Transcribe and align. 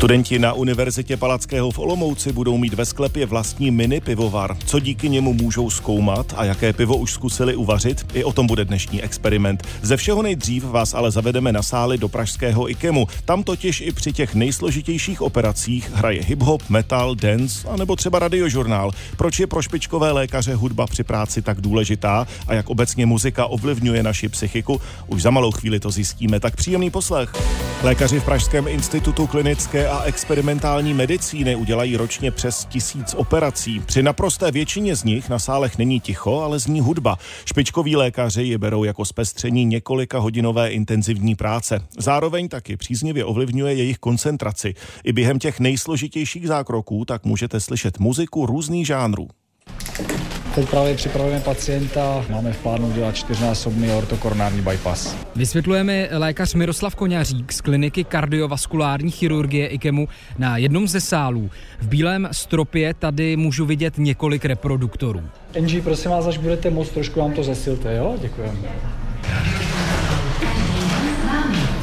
Studenti 0.00 0.38
na 0.38 0.52
Univerzitě 0.52 1.16
Palackého 1.16 1.70
v 1.70 1.78
Olomouci 1.78 2.32
budou 2.32 2.58
mít 2.58 2.74
ve 2.74 2.84
sklepě 2.84 3.26
vlastní 3.26 3.70
mini 3.70 4.00
pivovar. 4.00 4.56
Co 4.66 4.80
díky 4.80 5.08
němu 5.08 5.32
můžou 5.32 5.70
zkoumat 5.70 6.34
a 6.36 6.44
jaké 6.44 6.72
pivo 6.72 6.96
už 6.96 7.12
zkusili 7.12 7.56
uvařit, 7.56 8.06
i 8.14 8.24
o 8.24 8.32
tom 8.32 8.46
bude 8.46 8.64
dnešní 8.64 9.02
experiment. 9.02 9.66
Ze 9.82 9.96
všeho 9.96 10.22
nejdřív 10.22 10.64
vás 10.64 10.94
ale 10.94 11.10
zavedeme 11.10 11.52
na 11.52 11.62
sály 11.62 11.98
do 11.98 12.08
pražského 12.08 12.70
IKEMu. 12.70 13.06
Tam 13.24 13.42
totiž 13.42 13.80
i 13.80 13.92
při 13.92 14.12
těch 14.12 14.34
nejsložitějších 14.34 15.22
operacích 15.22 15.90
hraje 15.94 16.22
hip-hop, 16.22 16.60
metal, 16.68 17.14
dance 17.14 17.68
a 17.68 17.76
nebo 17.76 17.96
třeba 17.96 18.18
radiožurnál. 18.18 18.90
Proč 19.16 19.40
je 19.40 19.46
pro 19.46 19.62
špičkové 19.62 20.12
lékaře 20.12 20.54
hudba 20.54 20.86
při 20.86 21.04
práci 21.04 21.42
tak 21.42 21.60
důležitá 21.60 22.26
a 22.46 22.54
jak 22.54 22.70
obecně 22.70 23.06
muzika 23.06 23.46
ovlivňuje 23.46 24.02
naši 24.02 24.28
psychiku? 24.28 24.80
Už 25.06 25.22
za 25.22 25.30
malou 25.30 25.50
chvíli 25.50 25.80
to 25.80 25.90
zjistíme, 25.90 26.40
tak 26.40 26.56
příjemný 26.56 26.90
poslech. 26.90 27.32
Lékaři 27.82 28.20
v 28.20 28.24
Pražském 28.24 28.68
institutu 28.68 29.26
klinické 29.26 29.89
a 29.90 30.02
experimentální 30.02 30.94
medicíny 30.94 31.56
udělají 31.56 31.96
ročně 31.96 32.30
přes 32.30 32.64
tisíc 32.64 33.14
operací. 33.14 33.80
Při 33.80 34.02
naprosté 34.02 34.50
většině 34.50 34.96
z 34.96 35.04
nich 35.04 35.28
na 35.28 35.38
sálech 35.38 35.78
není 35.78 36.00
ticho, 36.00 36.40
ale 36.40 36.58
zní 36.58 36.80
hudba. 36.80 37.18
Špičkoví 37.44 37.96
lékaři 37.96 38.42
je 38.42 38.58
berou 38.58 38.84
jako 38.84 39.04
zpestření 39.04 39.64
několika 39.64 40.18
hodinové 40.18 40.70
intenzivní 40.70 41.34
práce. 41.34 41.86
Zároveň 41.98 42.48
taky 42.48 42.76
příznivě 42.76 43.24
ovlivňuje 43.24 43.74
jejich 43.74 43.98
koncentraci. 43.98 44.74
I 45.04 45.12
během 45.12 45.38
těch 45.38 45.60
nejsložitějších 45.60 46.48
zákroků 46.48 47.04
tak 47.04 47.24
můžete 47.24 47.60
slyšet 47.60 47.98
muziku 47.98 48.46
různých 48.46 48.86
žánrů. 48.86 49.28
Teď 50.54 50.70
právě 50.70 50.94
připravujeme 50.94 51.40
pacienta, 51.40 52.24
máme 52.30 52.52
v 52.52 52.58
plánu 52.58 52.92
dělat 52.92 53.16
čtyřnásobný 53.16 53.90
ortokoronární 53.92 54.62
bypass. 54.62 55.16
Vysvětlujeme 55.36 56.08
lékař 56.12 56.54
Miroslav 56.54 56.94
Koňařík 56.94 57.52
z 57.52 57.60
kliniky 57.60 58.04
kardiovaskulární 58.04 59.10
chirurgie 59.10 59.66
IKEMu 59.66 60.08
na 60.38 60.56
jednom 60.56 60.88
ze 60.88 61.00
sálů. 61.00 61.50
V 61.80 61.88
bílém 61.88 62.28
stropě 62.32 62.94
tady 62.94 63.36
můžu 63.36 63.66
vidět 63.66 63.94
několik 63.98 64.44
reproduktorů. 64.44 65.22
NG, 65.60 65.84
prosím 65.84 66.10
vás, 66.10 66.26
až 66.26 66.38
budete 66.38 66.70
moc, 66.70 66.88
trošku 66.88 67.20
vám 67.20 67.32
to 67.32 67.42
zesilte, 67.42 67.96
jo? 67.96 68.16
Děkujeme. 68.20 68.58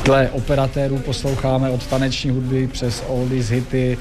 Dle 0.05 0.29
operatérů 0.29 0.97
posloucháme 0.97 1.69
od 1.69 1.87
taneční 1.87 2.29
hudby 2.29 2.67
přes 2.67 3.03
oldies 3.07 3.49
hity, 3.49 3.97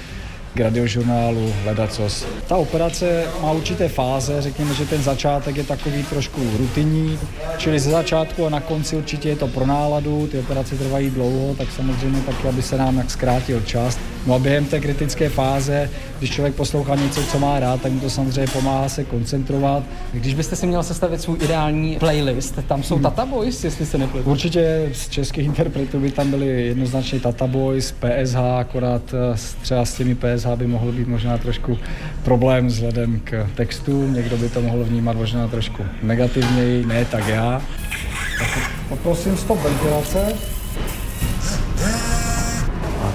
k 0.56 0.60
radiožurnálu, 0.60 1.52
ledacos. 1.64 2.26
Ta 2.48 2.56
operace 2.56 3.24
má 3.42 3.52
určité 3.52 3.88
fáze, 3.88 4.42
řekněme, 4.42 4.74
že 4.74 4.86
ten 4.86 5.02
začátek 5.02 5.56
je 5.56 5.64
takový 5.64 6.02
trošku 6.02 6.40
rutinní, 6.58 7.18
čili 7.58 7.80
ze 7.80 7.90
začátku 7.90 8.46
a 8.46 8.50
na 8.50 8.60
konci 8.60 8.96
určitě 8.96 9.28
je 9.28 9.36
to 9.36 9.48
pro 9.48 9.66
náladu, 9.66 10.26
ty 10.26 10.38
operace 10.38 10.76
trvají 10.76 11.10
dlouho, 11.10 11.54
tak 11.54 11.68
samozřejmě 11.76 12.20
taky, 12.20 12.48
aby 12.48 12.62
se 12.62 12.76
nám 12.76 12.98
jak 12.98 13.10
zkrátil 13.10 13.60
čas. 13.60 13.98
No 14.26 14.34
a 14.34 14.38
během 14.38 14.64
té 14.64 14.80
kritické 14.80 15.28
fáze, 15.28 15.90
když 16.18 16.30
člověk 16.30 16.54
poslouchá 16.54 16.94
něco, 16.94 17.22
co 17.22 17.38
má 17.38 17.60
rád, 17.60 17.82
tak 17.82 17.92
mu 17.92 18.00
to 18.00 18.10
samozřejmě 18.10 18.46
pomáhá 18.52 18.88
se 18.88 19.04
koncentrovat. 19.04 19.82
Když 20.12 20.34
byste 20.34 20.56
si 20.56 20.66
měl 20.66 20.82
sestavit 20.82 21.20
svůj 21.20 21.38
ideální 21.42 21.96
playlist, 21.96 22.58
tam 22.68 22.82
jsou 22.82 22.94
hmm. 22.94 23.02
Tata 23.02 23.26
Boys, 23.26 23.64
jestli 23.64 23.86
se 23.86 23.98
nepletu. 23.98 24.30
Určitě 24.30 24.90
z 24.92 25.08
českých 25.08 25.46
interpretů 25.46 26.00
by 26.00 26.10
tam 26.10 26.30
byly 26.30 26.66
jednoznačně 26.66 27.20
Tata 27.20 27.46
Boys, 27.46 27.92
PSH, 27.92 28.36
akorát 28.36 29.14
eh, 29.14 29.36
třeba 29.62 29.84
s 29.84 29.94
těmi 29.94 30.14
PSH 30.14 30.46
by 30.56 30.66
mohl 30.66 30.92
být 30.92 31.08
možná 31.08 31.38
trošku 31.38 31.78
problém 32.24 32.66
vzhledem 32.66 33.20
k 33.24 33.46
textu. 33.54 34.08
Někdo 34.08 34.36
by 34.36 34.48
to 34.48 34.62
mohl 34.62 34.84
vnímat 34.84 35.16
možná 35.16 35.48
trošku 35.48 35.84
negativněji, 36.02 36.86
ne 36.86 37.04
tak 37.04 37.28
já. 37.28 37.62
Tak 38.38 38.70
poprosím 38.88 39.36
stop 39.36 39.62
ventilace. 39.62 40.55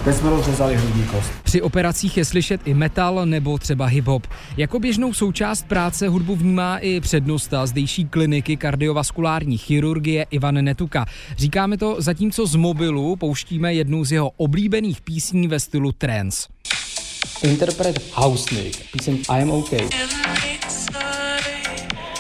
Teď 0.04 0.16
jsme 0.16 0.30
rozřezali 0.30 0.76
hrudní 0.76 1.04
kost. 1.04 1.32
Při 1.44 1.62
operacích 1.62 2.18
je 2.18 2.26
slyšet 2.26 2.62
i 2.66 2.74
metal 2.74 3.26
nebo 3.26 3.58
třeba 3.58 3.90
hip-hop. 3.90 4.22
Jako 4.58 4.80
běžnou 4.80 5.14
součást 5.14 5.68
práce 5.68 6.08
hudbu 6.08 6.36
vnímá 6.36 6.78
i 6.78 7.00
přednosta 7.00 7.66
zdejší 7.66 8.06
kliniky 8.06 8.58
kardiovaskulární 8.58 9.58
chirurgie 9.58 10.26
Ivan 10.32 10.56
Netuka. 10.66 11.06
Říkáme 11.38 11.78
to 11.78 11.96
zatímco 12.00 12.46
z 12.46 12.56
mobilu 12.56 13.16
pouštíme 13.16 13.74
jednu 13.74 14.04
z 14.06 14.12
jeho 14.12 14.32
oblíbených 14.38 15.02
písní 15.02 15.48
ve 15.48 15.60
stylu 15.60 15.92
trance. 15.92 16.48
Interpret 17.44 18.14
Hausnik, 18.14 18.92
píseň 18.92 19.18
I 19.30 19.42
am 19.42 19.52
okay. 19.52 19.90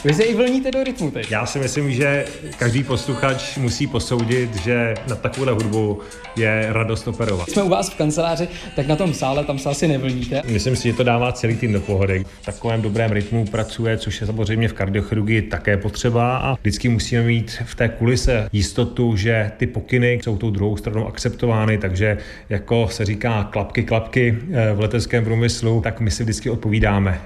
Vy 0.05 0.13
se 0.13 0.23
i 0.23 0.35
vlníte 0.35 0.71
do 0.71 0.83
rytmu 0.83 1.11
teď. 1.11 1.31
Já 1.31 1.45
si 1.45 1.59
myslím, 1.59 1.91
že 1.91 2.25
každý 2.57 2.83
posluchač 2.83 3.57
musí 3.57 3.87
posoudit, 3.87 4.55
že 4.55 4.93
na 5.07 5.15
takovou 5.15 5.53
hudbu 5.53 5.99
je 6.35 6.67
radost 6.69 7.07
operovat. 7.07 7.49
Jsme 7.49 7.63
u 7.63 7.69
vás 7.69 7.89
v 7.89 7.95
kanceláři, 7.95 8.47
tak 8.75 8.87
na 8.87 8.95
tom 8.95 9.13
sále 9.13 9.45
tam 9.45 9.59
se 9.59 9.69
asi 9.69 9.87
nevlníte. 9.87 10.41
Myslím 10.45 10.75
si, 10.75 10.87
že 10.87 10.93
to 10.93 11.03
dává 11.03 11.31
celý 11.31 11.55
tým 11.55 11.73
do 11.73 11.81
pohody. 11.81 12.25
V 12.41 12.45
takovém 12.45 12.81
dobrém 12.81 13.11
rytmu 13.11 13.45
pracuje, 13.45 13.97
což 13.97 14.21
je 14.21 14.27
samozřejmě 14.27 14.67
v 14.67 14.73
kardiochirurgii 14.73 15.41
také 15.41 15.77
potřeba 15.77 16.37
a 16.37 16.53
vždycky 16.53 16.89
musíme 16.89 17.23
mít 17.23 17.57
v 17.65 17.75
té 17.75 17.89
kulise 17.89 18.49
jistotu, 18.51 19.15
že 19.15 19.51
ty 19.57 19.67
pokyny 19.67 20.19
jsou 20.23 20.37
tou 20.37 20.49
druhou 20.49 20.77
stranou 20.77 21.07
akceptovány, 21.07 21.77
takže 21.77 22.17
jako 22.49 22.87
se 22.91 23.05
říká 23.05 23.43
klapky, 23.43 23.83
klapky 23.83 24.37
eh, 24.53 24.73
v 24.73 24.79
leteckém 24.79 25.23
průmyslu, 25.23 25.81
tak 25.81 25.99
my 25.99 26.11
si 26.11 26.23
vždycky 26.23 26.49
odpovídáme. 26.49 27.21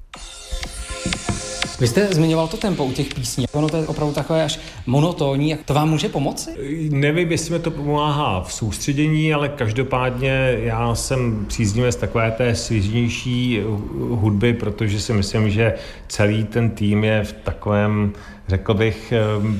Vy 1.80 1.88
jste 1.88 2.08
zmiňoval 2.14 2.48
to 2.48 2.58
tempo 2.58 2.86
u 2.86 2.92
těch 2.92 3.14
písní. 3.14 3.46
Ono 3.52 3.70
to 3.70 3.78
je 3.78 3.88
opravdu 3.88 4.14
takové 4.14 4.44
až 4.44 4.60
monotónní. 4.86 5.50
Jak 5.50 5.64
to 5.64 5.74
vám 5.74 5.90
může 5.90 6.10
pomoci? 6.10 6.50
Nevím, 6.90 7.32
jestli 7.32 7.54
mi 7.54 7.60
to 7.60 7.72
pomáhá 7.72 8.44
v 8.44 8.54
soustředění, 8.54 9.34
ale 9.34 9.50
každopádně 9.50 10.58
já 10.64 10.96
jsem 10.96 11.46
příznivec 11.48 11.96
takové 11.96 12.32
té 12.32 12.56
svěžnější 12.56 13.62
hudby, 14.10 14.54
protože 14.54 15.00
si 15.00 15.14
myslím, 15.14 15.50
že 15.50 15.74
celý 16.08 16.44
ten 16.44 16.70
tým 16.70 17.04
je 17.04 17.24
v 17.24 17.34
takovém 17.34 18.14
řekl 18.48 18.74
bych, 18.74 19.14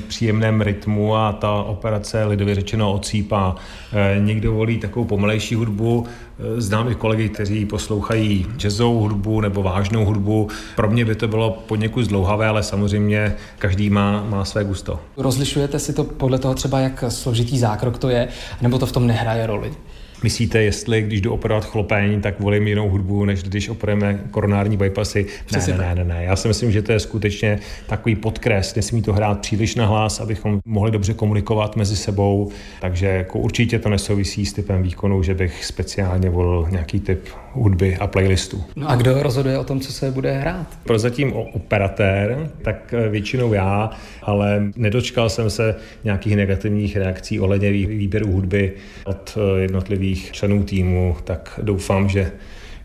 příjemném 0.08 0.60
rytmu 0.60 1.16
a 1.16 1.32
ta 1.32 1.52
operace 1.52 2.24
lidově 2.24 2.54
řečeno 2.54 2.92
ocípá. 2.92 3.56
Eh, 3.92 4.20
někdo 4.20 4.52
volí 4.52 4.78
takovou 4.78 5.04
pomalejší 5.04 5.54
hudbu, 5.54 6.06
eh, 6.06 6.60
znám 6.60 6.90
i 6.90 6.94
kolegy, 6.94 7.28
kteří 7.28 7.66
poslouchají 7.66 8.46
jazzovou 8.56 8.98
hudbu 8.98 9.40
nebo 9.40 9.62
vážnou 9.62 10.04
hudbu. 10.04 10.48
Pro 10.76 10.90
mě 10.90 11.04
by 11.04 11.14
to 11.14 11.28
bylo 11.28 11.50
poněkud 11.66 12.02
zdlouhavé, 12.02 12.46
ale 12.46 12.62
samozřejmě 12.62 13.34
každý 13.58 13.90
má, 13.90 14.24
má 14.28 14.44
své 14.44 14.64
gusto. 14.64 15.00
Rozlišujete 15.16 15.78
si 15.78 15.92
to 15.92 16.04
podle 16.04 16.38
toho 16.38 16.54
třeba, 16.54 16.80
jak 16.80 17.04
složitý 17.08 17.58
zákrok 17.58 17.98
to 17.98 18.08
je, 18.08 18.28
nebo 18.62 18.78
to 18.78 18.86
v 18.86 18.92
tom 18.92 19.06
nehraje 19.06 19.46
roli? 19.46 19.72
Myslíte, 20.22 20.62
jestli 20.62 21.02
když 21.02 21.20
jdu 21.20 21.32
operovat 21.32 21.64
chlopeň, 21.64 22.20
tak 22.20 22.40
volím 22.40 22.68
jinou 22.68 22.88
hudbu, 22.88 23.24
než 23.24 23.42
když 23.42 23.68
operujeme 23.68 24.20
koronární 24.30 24.76
bypassy? 24.76 25.26
Ne, 25.52 25.66
ne, 25.68 25.78
ne, 25.78 25.94
ne, 25.94 26.04
ne. 26.04 26.24
Já 26.24 26.36
si 26.36 26.48
myslím, 26.48 26.72
že 26.72 26.82
to 26.82 26.92
je 26.92 27.00
skutečně 27.00 27.58
takový 27.86 28.16
podkres. 28.16 28.74
Nesmí 28.74 29.02
to 29.02 29.12
hrát 29.12 29.40
příliš 29.40 29.74
na 29.74 29.86
hlas, 29.86 30.20
abychom 30.20 30.60
mohli 30.64 30.90
dobře 30.90 31.14
komunikovat 31.14 31.76
mezi 31.76 31.96
sebou. 31.96 32.50
Takže 32.80 33.06
jako 33.06 33.38
určitě 33.38 33.78
to 33.78 33.88
nesouvisí 33.88 34.46
s 34.46 34.52
typem 34.52 34.82
výkonu, 34.82 35.22
že 35.22 35.34
bych 35.34 35.64
speciálně 35.64 36.30
volil 36.30 36.68
nějaký 36.70 37.00
typ 37.00 37.28
hudby 37.62 37.96
a 37.96 38.06
playlistu. 38.06 38.64
No 38.76 38.90
a 38.90 38.96
kdo 38.96 39.22
rozhoduje 39.22 39.58
o 39.58 39.64
tom, 39.64 39.80
co 39.80 39.92
se 39.92 40.10
bude 40.10 40.32
hrát? 40.32 40.66
Prozatím 40.84 41.32
o 41.32 41.42
operatér, 41.42 42.50
tak 42.62 42.94
většinou 43.10 43.52
já, 43.52 43.90
ale 44.22 44.62
nedočkal 44.76 45.28
jsem 45.28 45.50
se 45.50 45.74
nějakých 46.04 46.36
negativních 46.36 46.96
reakcí 46.96 47.40
ohledně 47.40 47.70
výběru 47.70 48.32
hudby 48.32 48.72
od 49.04 49.38
jednotlivých 49.56 49.96
jednotlivých 49.96 50.32
členů 50.32 50.64
týmu, 50.64 51.16
tak 51.24 51.60
doufám, 51.62 52.08
že 52.08 52.32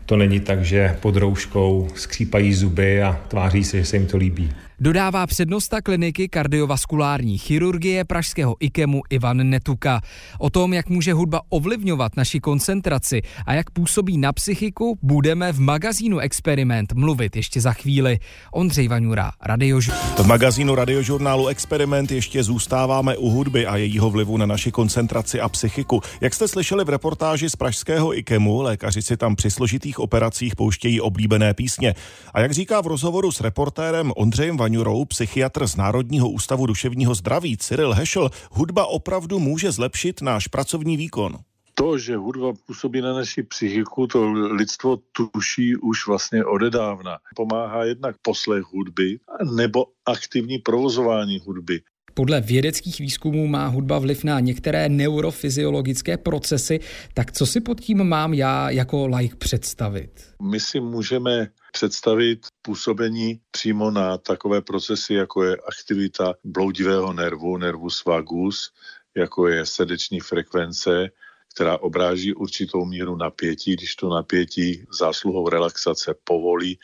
to 0.06 0.16
není 0.16 0.40
tak, 0.40 0.64
že 0.64 0.96
pod 1.00 1.16
rouškou 1.16 1.88
skřípají 1.94 2.54
zuby 2.54 3.02
a 3.02 3.20
tváří 3.28 3.64
se, 3.64 3.78
že 3.78 3.84
se 3.84 3.96
jim 3.96 4.06
to 4.06 4.16
líbí. 4.16 4.50
Dodává 4.82 5.26
přednosta 5.26 5.80
kliniky 5.80 6.28
kardiovaskulární 6.28 7.38
chirurgie 7.38 8.04
pražského 8.04 8.56
IKEMu 8.60 9.02
Ivan 9.10 9.50
Netuka. 9.50 10.00
O 10.38 10.50
tom, 10.50 10.72
jak 10.72 10.88
může 10.88 11.12
hudba 11.12 11.40
ovlivňovat 11.48 12.16
naši 12.16 12.40
koncentraci 12.40 13.22
a 13.46 13.54
jak 13.54 13.70
působí 13.70 14.18
na 14.18 14.32
psychiku, 14.32 14.98
budeme 15.02 15.52
v 15.52 15.60
magazínu 15.60 16.18
Experiment 16.18 16.92
mluvit 16.92 17.36
ještě 17.36 17.60
za 17.60 17.72
chvíli. 17.72 18.18
Ondřej 18.52 18.88
Vaňura, 18.88 19.32
Radiožurnál. 19.42 20.02
V 20.16 20.26
magazínu 20.26 20.74
radiožurnálu 20.74 21.46
Experiment 21.46 22.12
ještě 22.12 22.42
zůstáváme 22.42 23.16
u 23.16 23.28
hudby 23.28 23.66
a 23.66 23.76
jejího 23.76 24.10
vlivu 24.10 24.36
na 24.36 24.46
naši 24.46 24.70
koncentraci 24.70 25.40
a 25.40 25.48
psychiku. 25.48 26.00
Jak 26.20 26.34
jste 26.34 26.48
slyšeli 26.48 26.84
v 26.84 26.88
reportáži 26.88 27.50
z 27.50 27.56
pražského 27.56 28.18
IKEMu, 28.18 28.62
lékaři 28.62 29.02
si 29.02 29.16
tam 29.16 29.36
při 29.36 29.50
složitých 29.50 29.98
operacích 29.98 30.56
pouštějí 30.56 31.00
oblíbené 31.00 31.54
písně. 31.54 31.94
A 32.34 32.40
jak 32.40 32.52
říká 32.52 32.80
v 32.80 32.86
rozhovoru 32.86 33.32
s 33.32 33.40
reportérem 33.40 34.12
Ondřejem 34.16 34.56
Vaňurou, 34.56 34.71
Vaňurou, 34.72 35.04
psychiatr 35.04 35.66
z 35.66 35.76
Národního 35.76 36.30
ústavu 36.30 36.66
duševního 36.66 37.14
zdraví 37.14 37.56
Cyril 37.56 37.92
Hešel, 37.92 38.30
hudba 38.50 38.86
opravdu 38.86 39.38
může 39.38 39.72
zlepšit 39.72 40.22
náš 40.22 40.48
pracovní 40.48 40.96
výkon 40.96 41.38
to, 41.74 41.98
že 41.98 42.16
hudba 42.16 42.52
působí 42.66 43.00
na 43.00 43.12
naši 43.12 43.42
psychiku, 43.42 44.06
to 44.06 44.32
lidstvo 44.32 44.98
tuší 45.12 45.76
už 45.76 46.06
vlastně 46.06 46.44
odedávna. 46.44 47.18
Pomáhá 47.36 47.84
jednak 47.84 48.16
poslech 48.22 48.64
hudby 48.64 49.18
nebo 49.56 49.86
aktivní 50.06 50.58
provozování 50.58 51.38
hudby. 51.38 51.80
Podle 52.14 52.40
vědeckých 52.40 53.00
výzkumů 53.00 53.46
má 53.46 53.66
hudba 53.66 53.98
vliv 53.98 54.24
na 54.24 54.40
některé 54.40 54.88
neurofyziologické 54.88 56.16
procesy, 56.16 56.80
tak 57.14 57.32
co 57.32 57.46
si 57.46 57.60
pod 57.60 57.80
tím 57.80 58.04
mám 58.04 58.34
já 58.34 58.70
jako 58.70 59.06
like 59.06 59.36
představit? 59.36 60.10
My 60.42 60.60
si 60.60 60.80
můžeme 60.80 61.48
představit 61.72 62.46
působení 62.62 63.40
přímo 63.50 63.90
na 63.90 64.18
takové 64.18 64.62
procesy, 64.62 65.14
jako 65.14 65.44
je 65.44 65.56
aktivita 65.56 66.34
bloudivého 66.44 67.12
nervu, 67.12 67.56
nervus 67.56 68.04
vagus, 68.04 68.72
jako 69.16 69.48
je 69.48 69.66
srdeční 69.66 70.20
frekvence, 70.20 71.08
která 71.54 71.78
obráží 71.78 72.34
určitou 72.34 72.84
míru 72.84 73.16
napětí. 73.16 73.76
Když 73.76 73.96
to 73.96 74.08
napětí 74.08 74.84
zásluhou 74.98 75.48
relaxace 75.48 76.14
povolí, 76.24 76.78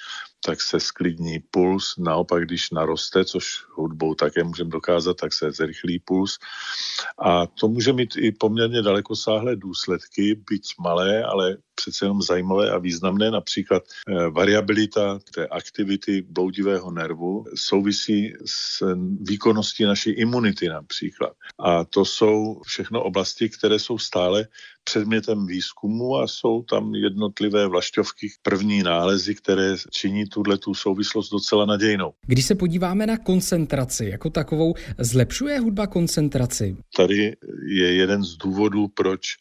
tak 0.45 0.61
se 0.61 0.81
sklidní 0.81 1.39
puls. 1.51 1.95
Naopak, 1.99 2.45
když 2.45 2.71
naroste, 2.71 3.25
což 3.25 3.65
hudbou 3.75 4.15
také 4.15 4.45
můžeme 4.45 4.71
dokázat, 4.71 5.17
tak 5.17 5.33
se 5.33 5.53
zrychlí 5.53 5.99
puls. 5.99 6.39
A 7.19 7.47
to 7.47 7.69
může 7.69 7.93
mít 7.93 8.17
i 8.17 8.33
poměrně 8.33 8.83
dalekosáhlé 8.83 9.57
důsledky, 9.57 10.35
byť 10.51 10.75
malé, 10.79 11.25
ale 11.25 11.57
přece 11.75 12.05
jenom 12.05 12.23
zajímavé 12.23 12.71
a 12.71 12.79
významné. 12.79 13.31
Například 13.31 13.83
eh, 13.83 14.29
variabilita 14.31 15.19
té 15.35 15.47
aktivity 15.47 16.23
bloudivého 16.23 16.91
nervu 16.91 17.45
souvisí 17.55 18.33
s 18.45 18.83
výkonností 19.21 19.85
naší 19.85 20.11
imunity 20.11 20.69
například. 20.69 21.33
A 21.59 21.85
to 21.85 22.05
jsou 22.05 22.61
všechno 22.67 23.03
oblasti, 23.03 23.49
které 23.49 23.79
jsou 23.79 23.99
stále 23.99 24.47
předmětem 24.89 25.47
výzkumu 25.47 26.17
a 26.17 26.27
jsou 26.27 26.63
tam 26.63 26.95
jednotlivé 26.95 27.67
vlašťovky, 27.67 28.29
první 28.43 28.83
nálezy, 28.83 29.35
které 29.35 29.77
činí 29.91 30.27
tuhle 30.27 30.59
tu 30.59 30.75
souvislost 30.75 31.31
docela 31.31 31.67
nadějnou. 31.67 32.13
Když 32.27 32.45
se 32.45 32.55
podíváme 32.55 33.07
na 33.07 33.17
koncentraci 33.17 34.07
jako 34.07 34.31
takovou, 34.31 34.75
zlepšuje 34.99 35.61
hudba 35.61 35.87
koncentraci? 35.87 36.77
Tady 36.97 37.37
je 37.69 37.95
jeden 37.95 38.25
z 38.25 38.37
důvodů, 38.37 38.89
proč 38.89 39.37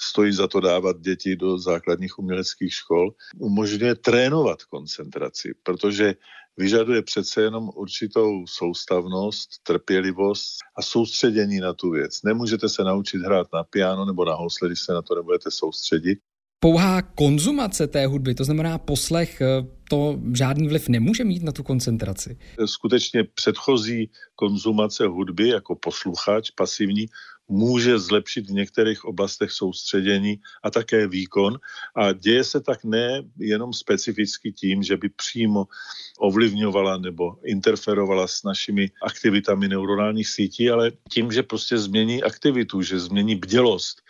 stojí 0.00 0.32
za 0.32 0.48
to 0.48 0.60
dávat 0.60 1.00
děti 1.00 1.36
do 1.36 1.58
základních 1.58 2.18
uměleckých 2.18 2.72
škol, 2.74 3.10
umožňuje 3.38 3.94
trénovat 3.94 4.62
koncentraci, 4.62 5.54
protože 5.62 6.14
vyžaduje 6.56 7.02
přece 7.02 7.42
jenom 7.42 7.70
určitou 7.74 8.46
soustavnost, 8.46 9.50
trpělivost 9.62 10.58
a 10.76 10.82
soustředění 10.82 11.60
na 11.60 11.72
tu 11.72 11.90
věc. 11.90 12.22
Nemůžete 12.22 12.68
se 12.68 12.84
naučit 12.84 13.18
hrát 13.18 13.46
na 13.54 13.64
piano 13.64 14.04
nebo 14.04 14.24
na 14.24 14.34
housle, 14.34 14.68
když 14.68 14.80
se 14.80 14.92
na 14.92 15.02
to 15.02 15.14
nebudete 15.14 15.50
soustředit. 15.50 16.18
Pouhá 16.60 17.02
konzumace 17.02 17.86
té 17.86 18.06
hudby, 18.06 18.34
to 18.34 18.44
znamená 18.44 18.78
poslech, 18.78 19.40
eh, 19.40 19.46
to 19.90 20.20
žádný 20.34 20.68
vliv 20.68 20.88
nemůže 20.88 21.24
mít 21.24 21.42
na 21.42 21.52
tu 21.52 21.62
koncentraci. 21.62 22.38
Skutečně 22.66 23.24
předchozí 23.24 24.10
konzumace 24.34 25.06
hudby 25.06 25.48
jako 25.48 25.76
posluchač 25.76 26.50
pasivní 26.50 27.06
může 27.48 27.98
zlepšit 27.98 28.46
v 28.46 28.52
některých 28.52 29.04
oblastech 29.04 29.50
soustředění 29.50 30.40
a 30.62 30.70
také 30.70 31.06
výkon. 31.08 31.58
A 31.96 32.12
děje 32.12 32.44
se 32.44 32.60
tak 32.60 32.84
ne 32.84 33.22
jenom 33.38 33.72
specificky 33.72 34.52
tím, 34.52 34.82
že 34.82 34.96
by 34.96 35.08
přímo 35.08 35.64
ovlivňovala 36.18 36.98
nebo 36.98 37.36
interferovala 37.44 38.26
s 38.26 38.42
našimi 38.42 38.90
aktivitami 39.02 39.68
neuronálních 39.68 40.28
sítí, 40.28 40.70
ale 40.70 40.92
tím, 41.10 41.32
že 41.32 41.42
prostě 41.42 41.78
změní 41.78 42.22
aktivitu, 42.22 42.82
že 42.82 42.98
změní 43.00 43.36
bdělost, 43.36 44.02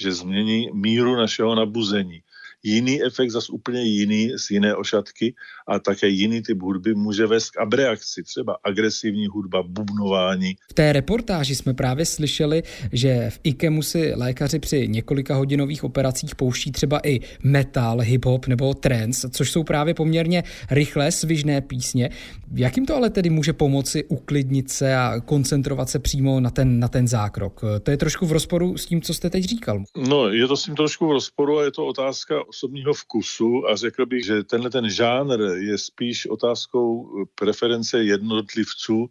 že 0.00 0.12
změní 0.12 0.70
míru 0.72 1.16
našeho 1.16 1.54
nabuzení 1.54 2.22
jiný 2.62 3.02
efekt, 3.02 3.30
zas 3.30 3.50
úplně 3.50 3.82
jiný, 3.82 4.30
z 4.38 4.50
jiné 4.50 4.74
ošatky 4.76 5.34
a 5.68 5.78
také 5.78 6.08
jiný 6.08 6.42
typ 6.42 6.62
hudby 6.62 6.94
může 6.94 7.26
vést 7.26 7.50
k 7.50 7.60
abreakci, 7.60 8.22
třeba 8.22 8.56
agresivní 8.64 9.26
hudba, 9.26 9.62
bubnování. 9.62 10.54
V 10.70 10.74
té 10.74 10.92
reportáži 10.92 11.54
jsme 11.54 11.74
právě 11.74 12.06
slyšeli, 12.06 12.62
že 12.92 13.30
v 13.30 13.40
IKEMu 13.44 13.82
si 13.82 14.12
lékaři 14.14 14.58
při 14.58 14.88
několika 14.88 15.34
hodinových 15.34 15.84
operacích 15.84 16.34
pouští 16.34 16.72
třeba 16.72 17.00
i 17.04 17.20
metal, 17.42 17.98
hip-hop 17.98 18.48
nebo 18.48 18.74
trance, 18.74 19.30
což 19.30 19.50
jsou 19.50 19.64
právě 19.64 19.94
poměrně 19.94 20.42
rychlé, 20.70 21.12
svižné 21.12 21.60
písně. 21.60 22.10
Jak 22.54 22.76
jim 22.76 22.86
to 22.86 22.96
ale 22.96 23.10
tedy 23.10 23.30
může 23.30 23.52
pomoci 23.52 24.04
uklidnit 24.04 24.70
se 24.70 24.96
a 24.96 25.20
koncentrovat 25.20 25.90
se 25.90 25.98
přímo 25.98 26.40
na 26.40 26.50
ten, 26.50 26.80
na 26.80 26.88
ten 26.88 27.08
zákrok? 27.08 27.60
To 27.82 27.90
je 27.90 27.96
trošku 27.96 28.26
v 28.26 28.32
rozporu 28.32 28.76
s 28.76 28.86
tím, 28.86 29.02
co 29.02 29.14
jste 29.14 29.30
teď 29.30 29.44
říkal. 29.44 29.84
No, 29.96 30.28
je 30.28 30.46
to 30.46 30.56
s 30.56 30.64
tím 30.64 30.74
trošku 30.74 31.08
v 31.08 31.12
rozporu 31.12 31.58
a 31.58 31.64
je 31.64 31.70
to 31.70 31.86
otázka 31.86 32.34
osobního 32.50 32.94
vkusu 32.94 33.68
a 33.68 33.76
řekl 33.76 34.06
bych, 34.06 34.24
že 34.24 34.44
tenhle 34.44 34.70
ten 34.70 34.90
žánr 34.90 35.40
je 35.56 35.78
spíš 35.78 36.26
otázkou 36.26 37.08
preference 37.34 38.02
jednotlivců, 38.02 39.08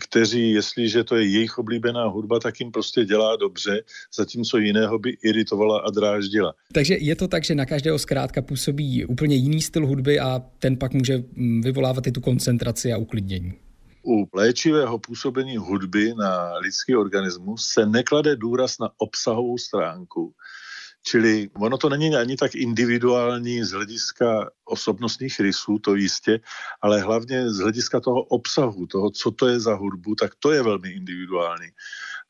kteří, 0.00 0.50
jestliže 0.50 1.04
to 1.04 1.16
je 1.16 1.24
jejich 1.26 1.58
oblíbená 1.58 2.06
hudba, 2.06 2.40
tak 2.40 2.60
jim 2.60 2.72
prostě 2.72 3.04
dělá 3.04 3.36
dobře, 3.36 3.82
zatímco 4.14 4.58
jiného 4.58 4.98
by 4.98 5.10
iritovala 5.22 5.80
a 5.80 5.90
dráždila. 5.90 6.54
Takže 6.72 6.96
je 7.00 7.16
to 7.16 7.28
tak, 7.28 7.44
že 7.44 7.54
na 7.54 7.66
každého 7.66 7.98
zkrátka 7.98 8.42
působí 8.42 9.04
úplně 9.04 9.36
jiný 9.36 9.62
styl 9.62 9.86
hudby 9.86 10.20
a 10.20 10.42
ten 10.58 10.76
pak 10.76 10.94
může 10.94 11.18
mm, 11.18 11.60
vyvolávat 11.62 12.06
i 12.06 12.12
tu 12.12 12.20
koncentraci 12.20 12.92
a 12.92 12.96
uklidnění. 12.96 13.52
U 14.06 14.26
léčivého 14.34 14.98
působení 14.98 15.56
hudby 15.56 16.14
na 16.14 16.58
lidský 16.58 16.96
organismus 16.96 17.64
se 17.64 17.86
neklade 17.86 18.36
důraz 18.36 18.78
na 18.78 18.90
obsahovou 18.98 19.58
stránku, 19.58 20.34
Čili 21.02 21.50
ono 21.54 21.78
to 21.78 21.88
není 21.88 22.16
ani 22.16 22.36
tak 22.36 22.54
individuální 22.54 23.64
z 23.64 23.70
hlediska 23.70 24.50
osobnostních 24.64 25.40
rysů, 25.40 25.78
to 25.78 25.94
jistě, 25.94 26.40
ale 26.82 27.00
hlavně 27.00 27.50
z 27.50 27.58
hlediska 27.58 28.00
toho 28.00 28.22
obsahu, 28.22 28.86
toho, 28.86 29.10
co 29.10 29.30
to 29.30 29.46
je 29.46 29.60
za 29.60 29.74
hudbu, 29.74 30.14
tak 30.14 30.34
to 30.38 30.52
je 30.52 30.62
velmi 30.62 30.90
individuální. 30.90 31.68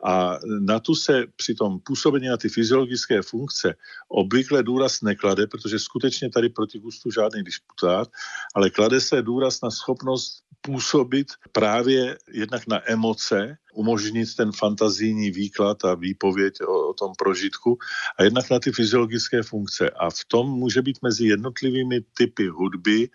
A 0.04 0.38
na 0.60 0.80
tu 0.80 0.94
se 0.94 1.24
při 1.36 1.54
tom 1.54 1.80
působení 1.80 2.28
na 2.28 2.36
ty 2.36 2.48
fyziologické 2.48 3.22
funkce 3.22 3.74
obvykle 4.08 4.62
důraz 4.62 5.02
neklade, 5.02 5.46
protože 5.46 5.78
skutečně 5.78 6.30
tady 6.30 6.48
proti 6.48 6.78
gustu 6.78 7.10
žádný 7.10 7.42
disputát, 7.42 8.08
ale 8.54 8.70
klade 8.70 9.00
se 9.00 9.22
důraz 9.22 9.60
na 9.62 9.70
schopnost 9.70 10.42
působit 10.62 11.26
právě 11.52 12.18
jednak 12.32 12.66
na 12.66 12.90
emoce, 12.90 13.56
umožnit 13.74 14.36
ten 14.36 14.52
fantazijní 14.52 15.30
výklad 15.30 15.84
a 15.84 15.94
výpověď 15.94 16.54
o, 16.62 16.88
o 16.88 16.94
tom 16.94 17.12
prožitku 17.18 17.78
a 18.18 18.22
jednak 18.22 18.50
na 18.50 18.58
ty 18.58 18.72
fyziologické 18.72 19.42
funkce. 19.42 19.90
A 19.90 20.10
v 20.10 20.24
tom 20.28 20.50
může 20.50 20.82
být 20.82 20.98
mezi 21.02 21.26
jednotlivými 21.26 22.00
typy 22.16 22.48
hudby 22.48 23.04
e, 23.04 23.08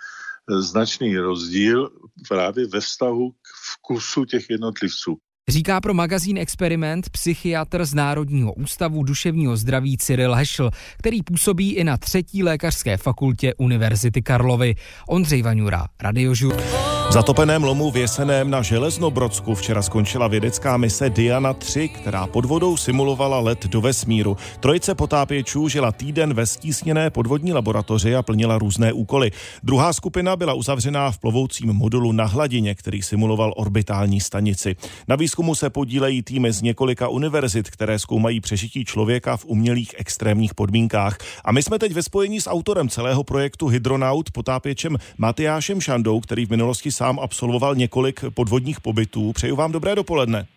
značný 0.62 1.18
rozdíl 1.18 1.90
právě 2.28 2.68
ve 2.68 2.82
vztahu 2.82 3.32
k 3.32 3.48
vkusu 3.74 4.26
těch 4.26 4.50
jednotlivců. 4.50 5.18
Říká 5.50 5.82
pro 5.82 5.94
magazín 5.94 6.38
Experiment 6.38 7.10
psychiatr 7.10 7.86
z 7.86 7.94
Národního 7.94 8.54
ústavu 8.54 9.04
duševního 9.04 9.58
zdraví 9.58 9.98
Cyril 9.98 10.36
Hešl, 10.36 10.70
který 10.98 11.24
působí 11.24 11.72
i 11.74 11.84
na 11.84 11.98
třetí 11.98 12.44
lékařské 12.44 12.98
fakultě 12.98 13.54
Univerzity 13.54 14.22
Karlovy. 14.22 14.76
Ondřej 15.08 15.42
Vaňura, 15.42 15.88
Radiožur. 16.02 16.64
V 17.10 17.12
zatopeném 17.12 17.64
lomu 17.64 17.92
v 17.92 17.98
Jeseném 17.98 18.50
na 18.50 18.62
Železnobrodsku 18.62 19.56
včera 19.56 19.82
skončila 19.82 20.28
vědecká 20.28 20.78
mise 20.78 21.10
Diana 21.10 21.54
3, 21.54 21.90
která 21.90 22.28
pod 22.28 22.46
vodou 22.46 22.78
simulovala 22.78 23.40
let 23.40 23.66
do 23.66 23.82
vesmíru. 23.82 24.38
Trojice 24.60 24.96
potápěčů 24.96 25.68
žila 25.68 25.92
týden 25.92 26.34
ve 26.34 26.46
stísněné 26.46 27.10
podvodní 27.10 27.54
laboratoři 27.54 28.16
a 28.16 28.24
plnila 28.24 28.58
různé 28.58 28.94
úkoly. 28.94 29.32
Druhá 29.64 29.94
skupina 29.94 30.36
byla 30.36 30.54
uzavřená 30.54 31.12
v 31.12 31.18
plovoucím 31.18 31.74
modulu 31.74 32.12
na 32.12 32.26
hladině, 32.26 32.76
který 32.76 33.02
simuloval 33.02 33.54
orbitální 33.56 34.22
stanici. 34.22 34.76
Na 35.08 35.16
výzkumu 35.38 35.56
se 35.56 35.70
podílejí 35.70 36.24
týmy 36.24 36.52
z 36.52 36.62
několika 36.62 37.08
univerzit, 37.08 37.70
které 37.70 38.00
zkoumají 38.00 38.42
přežití 38.42 38.86
člověka 38.86 39.38
v 39.38 39.46
umělých 39.46 39.96
extrémních 39.98 40.54
podmínkách. 40.54 41.18
A 41.46 41.52
my 41.52 41.64
jsme 41.64 41.80
teď 41.80 41.94
ve 41.94 42.04
spojení 42.04 42.42
s 42.42 42.50
autorem 42.50 42.90
celého 42.90 43.24
projektu 43.24 43.68
Hydronaut, 43.68 44.32
potápěčem 44.32 44.98
Matyášem 45.18 45.82
Šandou, 45.82 46.20
který 46.20 46.46
v 46.46 46.50
minulosti 46.50 46.92
sám 46.92 47.20
absolvoval 47.20 47.76
několik 47.76 48.20
podvodních 48.34 48.82
pobytů. 48.82 49.34
Přeju 49.34 49.56
vám 49.56 49.72
dobré 49.72 49.96
dopoledne. 49.96 50.48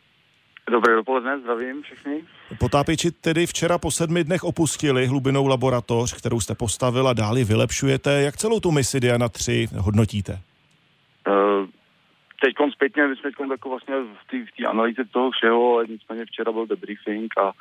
Dobré 0.70 0.94
dopoledne, 0.94 1.40
zdravím 1.40 1.82
všechny. 1.82 2.22
Potápěči 2.58 3.10
tedy 3.10 3.46
včera 3.46 3.78
po 3.78 3.90
sedmi 3.90 4.24
dnech 4.24 4.44
opustili 4.44 5.06
hlubinou 5.06 5.46
laboratoř, 5.46 6.14
kterou 6.14 6.40
jste 6.40 6.54
postavil 6.54 7.08
a 7.08 7.12
dále 7.12 7.44
vylepšujete. 7.44 8.22
Jak 8.22 8.36
celou 8.36 8.60
tu 8.60 8.70
misi 8.70 9.00
Diana 9.00 9.28
3 9.28 9.68
hodnotíte? 9.76 10.40
Uh, 11.28 11.68
teď 12.40 12.54
zpětně, 12.72 13.06
my 13.06 13.16
jsme 13.16 13.30
jako 13.50 13.68
vlastně 13.68 13.94
v 14.46 14.56
té 14.56 14.66
analýze 14.66 15.04
toho 15.04 15.30
všeho, 15.30 15.74
ale 15.74 15.84
nicméně 15.88 16.24
včera 16.24 16.52
byl 16.52 16.66
debriefing 16.66 17.38
a 17.38 17.52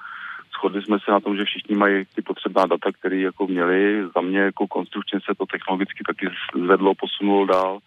shodli 0.57 0.81
jsme 0.81 0.98
se 1.00 1.12
na 1.12 1.19
tom, 1.19 1.38
že 1.38 1.45
všichni 1.45 1.75
mají 1.75 2.05
ty 2.15 2.21
potřebná 2.21 2.65
data, 2.65 2.91
které 2.91 3.17
jako 3.17 3.48
měli. 3.48 4.03
Za 4.15 4.21
mě 4.21 4.39
jako 4.39 4.67
konstrukčně 4.67 5.19
se 5.19 5.36
to 5.38 5.45
technologicky 5.45 6.03
taky 6.03 6.29
zvedlo, 6.65 6.93
posunulo 6.95 7.45
dál. 7.45 7.79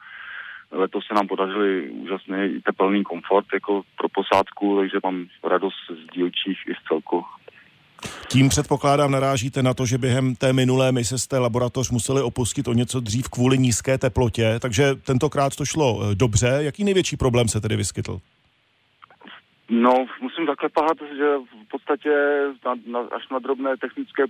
Letos 0.71 1.07
se 1.07 1.15
nám 1.15 1.29
podařili 1.29 1.91
úžasný 1.91 2.61
tepelný 2.65 3.05
komfort 3.05 3.47
jako 3.53 3.83
pro 3.97 4.09
posádku, 4.09 4.77
takže 4.79 4.99
mám 5.05 5.27
radost 5.45 5.77
z 5.89 6.13
dílčích 6.15 6.59
i 6.67 6.75
z 6.75 6.89
celku. 6.89 7.25
Tím 8.29 8.49
předpokládám 8.49 9.11
narážíte 9.11 9.63
na 9.63 9.75
to, 9.75 9.87
že 9.87 9.99
během 9.99 10.35
té 10.35 10.53
minulé 10.53 10.93
mise 10.93 11.29
té 11.29 11.39
laboratoř 11.39 11.91
museli 11.91 12.23
opustit 12.23 12.69
o 12.69 12.73
něco 12.73 13.01
dřív 13.01 13.29
kvůli 13.29 13.59
nízké 13.59 13.99
teplotě, 13.99 14.59
takže 14.61 14.95
tentokrát 14.95 15.57
to 15.57 15.65
šlo 15.65 16.01
eh, 16.03 16.15
dobře. 16.15 16.59
Jaký 16.61 16.85
největší 16.85 17.17
problém 17.17 17.49
se 17.49 17.61
tedy 17.61 17.77
vyskytl? 17.77 18.21
No, 19.71 20.07
musím 20.21 20.47
zaklepat, 20.47 20.97
že 21.17 21.37
v 21.65 21.69
podstatě 21.71 22.11
na, 22.65 22.75
na, 22.87 23.01
až 23.01 23.29
na 23.31 23.39
drobné 23.39 23.77
technické 23.77 24.23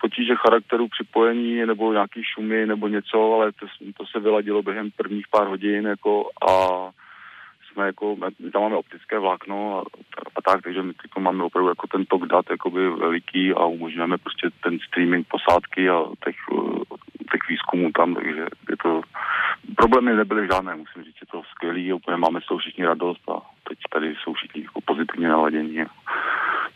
potíže 0.00 0.34
charakteru 0.36 0.88
připojení 0.88 1.66
nebo 1.66 1.92
nějaký 1.92 2.22
šumy 2.34 2.66
nebo 2.66 2.88
něco, 2.88 3.34
ale 3.34 3.52
to, 3.52 3.66
to 3.96 4.04
se 4.06 4.20
vyladilo 4.20 4.62
během 4.62 4.90
prvních 4.96 5.28
pár 5.30 5.46
hodin 5.46 5.86
jako 5.86 6.28
a 6.50 6.90
jsme 7.72 7.86
jako, 7.86 8.16
tam 8.52 8.62
máme 8.62 8.76
optické 8.76 9.18
vlákno 9.18 9.78
a, 9.78 9.84
a 10.40 10.50
tak, 10.50 10.62
takže 10.62 10.82
my 10.82 10.92
teď 10.92 11.10
máme 11.18 11.44
opravdu 11.44 11.68
jako 11.68 11.86
ten 11.86 12.04
tok 12.04 12.26
dat 12.26 12.50
jakoby 12.50 12.90
veliký 12.90 13.52
a 13.52 13.64
umožňujeme 13.64 14.18
prostě 14.18 14.48
ten 14.64 14.78
streaming 14.78 15.26
posádky 15.28 15.88
a 15.90 15.96
těch, 16.24 16.36
těch 17.32 17.42
výzkumů 17.48 17.90
tam, 17.92 18.14
takže 18.14 18.46
je 18.70 18.76
to, 18.82 19.00
problémy 19.76 20.16
nebyly 20.16 20.46
žádné, 20.52 20.74
musím 20.74 21.02
říct, 21.04 21.20
je 21.20 21.26
to 21.32 21.42
skvělý, 21.50 21.92
úplně 21.92 22.16
máme 22.16 22.40
s 22.40 22.46
tou 22.46 22.58
všichni 22.58 22.84
radost 22.84 23.22
a 23.30 23.34
teď 23.68 23.78
tady 23.92 24.14
jsou 24.14 24.32
všichni 24.32 24.62
jako 24.62 24.80
pozitivně 24.80 25.28
naladění 25.28 25.80
a 25.82 25.86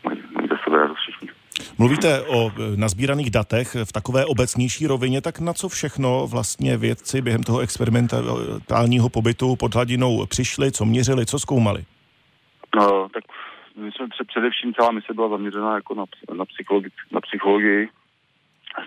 mají, 0.03 0.21
ze 0.49 0.57
sebe 0.63 0.77
radost 0.77 0.97
všichni. 0.97 1.29
Mluvíte 1.77 2.21
o 2.21 2.49
e, 2.49 2.77
nazbíraných 2.77 3.29
datech 3.29 3.75
v 3.85 3.91
takové 3.91 4.25
obecnější 4.25 4.87
rovině, 4.87 5.21
tak 5.21 5.39
na 5.39 5.53
co 5.53 5.69
všechno 5.69 6.27
vlastně 6.27 6.77
vědci 6.77 7.21
během 7.21 7.43
toho 7.43 7.59
experimentálního 7.59 9.09
pobytu 9.09 9.55
pod 9.55 9.75
hladinou 9.75 10.25
přišli, 10.25 10.71
co 10.71 10.85
měřili, 10.85 11.25
co 11.25 11.39
zkoumali? 11.39 11.85
No, 12.75 13.09
tak 13.13 13.23
my 13.77 13.91
jsme 13.91 14.07
především 14.27 14.73
celá 14.73 14.91
mise 14.91 15.13
byla 15.13 15.29
zaměřena 15.29 15.75
jako 15.75 15.95
na, 15.95 16.05
na, 16.33 16.45
psychologii, 16.45 16.91
na 17.11 17.21
psychologii 17.21 17.89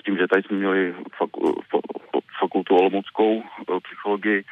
s 0.00 0.02
tím, 0.02 0.16
že 0.16 0.28
tady 0.28 0.42
jsme 0.42 0.56
měli 0.56 0.94
faku, 1.16 1.62
fakultu 2.40 2.76
Olomouckou 2.76 3.42
e, 3.42 3.80
psychologii, 3.80 4.44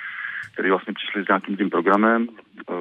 který 0.53 0.71
vlastně 0.71 0.95
přišli 0.95 1.25
s 1.25 1.29
nějakým 1.29 1.57
tím 1.57 1.71
programem. 1.71 2.29
E, 2.71 2.75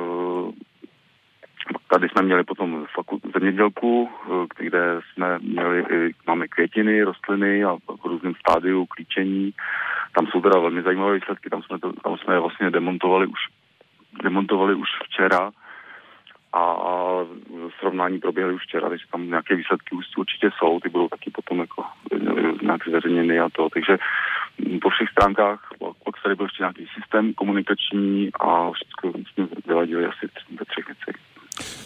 Tady 1.88 2.10
jsme 2.10 2.22
měli 2.22 2.44
potom 2.44 2.86
fakultu 2.96 3.32
zemědělku, 3.34 4.10
eh, 4.10 4.64
kde 4.64 5.00
jsme 5.14 5.40
měli, 5.40 6.12
máme 6.28 6.48
květiny, 6.48 7.04
rostliny 7.04 7.64
a 7.64 7.76
v 7.76 8.06
různém 8.06 8.34
stádiu 8.36 8.86
klíčení. 8.86 9.54
Tam 10.16 10.28
jsou 10.28 10.42
teda 10.42 10.60
velmi 10.60 10.82
zajímavé 10.82 11.16
výsledky, 11.16 11.50
tam 11.50 11.64
jsme, 11.64 11.80
to, 11.80 11.94
tam 11.94 12.18
jsme 12.18 12.40
vlastně 12.40 12.70
demontovali 12.70 13.28
už, 13.28 13.40
demontovali 14.24 14.76
už 14.76 14.90
včera 15.04 15.52
srovnání 17.96 18.20
proběhly 18.20 18.54
už 18.54 18.64
včera, 18.64 18.90
takže 18.90 19.06
tam 19.12 19.30
nějaké 19.30 19.56
výsledky 19.56 19.96
už 19.96 20.06
určitě 20.18 20.50
jsou, 20.58 20.80
ty 20.80 20.90
budou 20.90 21.08
taky 21.08 21.32
potom 21.32 21.60
jako 21.60 21.84
nějak 22.62 22.88
zveřejněny 22.88 23.40
a 23.40 23.50
to, 23.50 23.70
takže 23.74 23.98
po 24.82 24.90
všech 24.90 25.10
stránkách, 25.10 25.60
pak 25.80 26.16
tady 26.24 26.36
byl 26.36 26.46
ještě 26.46 26.64
nějaký 26.64 26.86
systém 26.96 27.34
komunikační 27.34 28.30
a 28.40 28.72
všechno 28.72 29.12
jsme 29.12 29.48
vyladili 29.68 30.06
asi 30.06 30.28
ve 30.60 30.66
třech 30.66 30.86
věcech. 30.88 31.16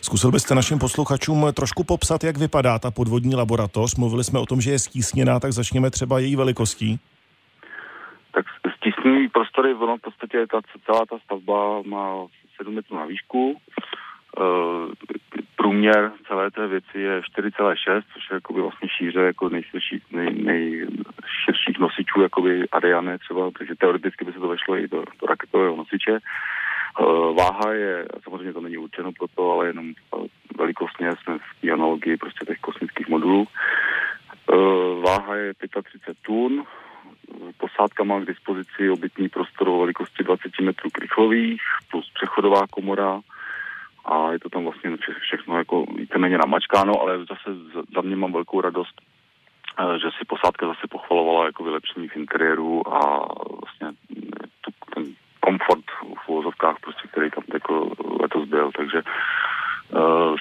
Zkusil 0.02 0.32
byste 0.32 0.56
našim 0.56 0.80
posluchačům 0.80 1.54
trošku 1.54 1.84
popsat, 1.84 2.24
jak 2.24 2.38
vypadá 2.38 2.80
ta 2.80 2.92
podvodní 2.92 3.36
laboratoř? 3.36 3.96
Mluvili 3.96 4.24
jsme 4.24 4.40
o 4.40 4.46
tom, 4.46 4.62
že 4.62 4.72
je 4.72 4.80
stísněná, 4.80 5.40
tak 5.40 5.52
začněme 5.52 5.90
třeba 5.90 6.20
její 6.20 6.36
velikostí. 6.36 7.00
Tak 8.32 8.46
stísněný 8.78 9.30
prostory, 9.30 9.74
ono 9.74 9.98
v 9.98 10.02
podstatě 10.02 10.48
ta, 10.52 10.62
celá 10.86 11.06
ta 11.06 11.18
stavba 11.26 11.82
má 11.86 12.26
7 12.58 12.76
metrů 12.76 12.96
na 12.96 13.06
výšku. 13.06 13.58
E, 14.40 14.44
průměr 15.56 16.12
celé 16.28 16.52
té 16.52 16.68
věci 16.68 17.00
je 17.00 17.22
4,6, 17.22 18.04
což 18.14 18.30
je 18.30 18.34
jakoby 18.34 18.62
vlastně 18.62 18.90
šíře 18.90 19.20
jako 19.20 19.50
nejširší, 19.50 20.02
nej, 20.12 20.34
nejširších 20.34 21.80
nosičů 21.80 22.22
jakoby 22.22 22.70
Ariane 22.72 23.18
třeba, 23.18 23.52
takže 23.58 23.76
teoreticky 23.76 24.26
by 24.26 24.34
se 24.34 24.40
to 24.40 24.48
vešlo 24.48 24.78
i 24.78 24.88
do, 24.88 25.04
do 25.22 25.28
raketového 25.28 25.76
nosiče. 25.76 26.12
Eh, 26.16 27.34
váha 27.34 27.74
je, 27.74 28.06
samozřejmě 28.24 28.54
to 28.54 28.62
není 28.62 28.78
určeno 28.78 29.12
pro 29.12 29.28
to, 29.36 29.52
ale 29.52 29.68
jenom 29.68 29.92
eh, 29.92 30.28
velikostně 30.58 31.12
jsme 31.12 31.38
v 31.38 31.62
té 31.62 31.72
analogii 31.72 32.18
prostě 32.18 32.46
těch 32.46 32.60
kosmických 32.60 33.08
modulů. 33.08 33.48
Eh, 33.48 34.56
váha 35.06 35.36
je 35.36 35.54
35 35.54 36.18
tun, 36.22 36.64
posádka 37.58 38.04
má 38.04 38.20
k 38.20 38.28
dispozici 38.28 38.90
obytný 38.90 39.30
prostor 39.30 39.70
o 39.70 39.80
velikosti 39.80 40.24
20 40.24 40.60
metrů 40.62 40.90
krychlových 40.90 41.62
plus 41.92 42.12
přechodová 42.14 42.68
komora 42.72 43.22
a 44.06 44.32
je 44.32 44.40
to 44.40 44.50
tam 44.50 44.64
vlastně 44.64 44.98
všechno 45.22 45.58
jako 45.58 45.86
víceméně 45.96 46.38
namačkáno, 46.38 47.02
ale 47.02 47.20
zase 47.20 47.58
za 47.96 48.02
mě 48.02 48.16
mám 48.16 48.34
velkou 48.34 48.62
radost, 48.62 49.02
že 50.02 50.10
si 50.18 50.26
posádka 50.26 50.68
zase 50.68 50.88
pochvalovala 50.90 51.46
jako 51.46 51.64
vylepšení 51.64 52.08
v 52.08 52.16
interiéru 52.16 52.94
a 52.94 53.00
vlastně 53.62 53.88
tu, 54.62 54.72
ten 54.96 55.04
komfort 55.40 55.86
v 56.26 56.30
úvozovkách, 56.30 56.76
prostě, 56.82 57.08
který 57.08 57.32
tam 57.32 57.44
jako 57.54 57.92
letos 58.22 58.46
byl, 58.48 58.72
takže 58.78 59.02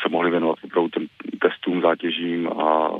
se 0.02 0.09
mohli 0.09 0.31
věnovat 0.31 0.59
opravdu 0.62 0.88
těm 0.88 1.07
testům, 1.40 1.81
zátěžím 1.81 2.49
a 2.49 2.90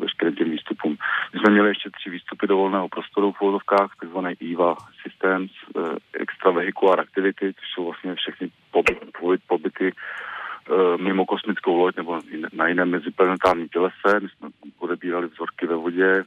veškerým 0.00 0.34
těm 0.34 0.50
výstupům. 0.50 0.96
My 1.32 1.40
jsme 1.40 1.50
měli 1.50 1.68
ještě 1.68 1.90
tři 1.90 2.10
výstupy 2.10 2.46
do 2.46 2.56
volného 2.56 2.88
prostoru 2.88 3.32
v 3.32 3.42
úvozovkách, 3.42 3.90
takzvané 4.00 4.34
EVA 4.52 4.74
Systems, 5.02 5.52
uh, 5.74 5.96
Extra 6.12 6.50
Vehicular 6.50 7.00
Activity, 7.00 7.54
což 7.54 7.64
jsou 7.74 7.84
vlastně 7.84 8.14
všechny 8.14 8.50
pobyt, 8.70 8.98
pobyt, 9.20 9.40
pobyty 9.46 9.92
uh, 9.92 11.00
mimo 11.00 11.26
kosmickou 11.26 11.76
loď 11.76 11.96
nebo 11.96 12.20
na 12.52 12.68
jiném 12.68 12.90
meziplanetárním 12.90 13.68
tělese. 13.68 14.20
My 14.20 14.28
jsme 14.28 14.48
odebírali 14.78 15.26
vzorky 15.26 15.66
ve 15.66 15.76
vodě, 15.76 16.24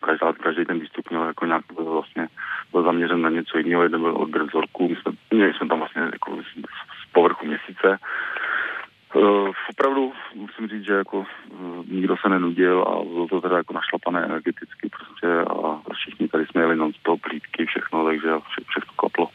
každý, 0.00 0.42
každý 0.42 0.64
ten 0.64 0.80
výstup 0.80 1.10
měl 1.10 1.24
jako 1.24 1.46
nějak 1.46 1.72
vlastně 1.72 2.28
byl 2.72 2.82
zaměřen 2.82 3.22
na 3.22 3.30
něco 3.30 3.58
jiného, 3.58 3.82
jeden 3.82 4.00
byl 4.00 4.16
odběr 4.16 4.42
vzorků, 4.42 4.88
my 4.88 4.96
jsme, 4.96 5.12
měli 5.30 5.54
jsme 5.54 5.68
tam 5.68 5.78
vlastně 5.78 6.02
jako 6.02 6.38
povrchu 7.18 7.46
měsíce. 7.46 7.88
Uh, 9.14 9.50
opravdu 9.70 10.12
musím 10.34 10.68
říct, 10.68 10.84
že 10.84 10.92
jako 10.92 11.18
uh, 11.18 11.26
nikdo 11.90 12.14
se 12.22 12.28
nenudil 12.28 12.82
a 12.82 13.04
bylo 13.04 13.26
to 13.28 13.40
teda 13.40 13.56
jako 13.56 13.72
našlapané 13.72 14.24
energeticky 14.24 14.88
prostě 14.96 15.28
a 15.50 15.92
všichni 15.92 16.28
tady 16.28 16.46
jsme 16.46 16.60
jeli 16.62 16.76
non-stop, 16.76 17.20
hlídky, 17.30 17.66
všechno, 17.66 18.04
takže 18.04 18.28
vše, 18.28 18.60
všechno 18.68 18.92
klaplo. 18.96 19.28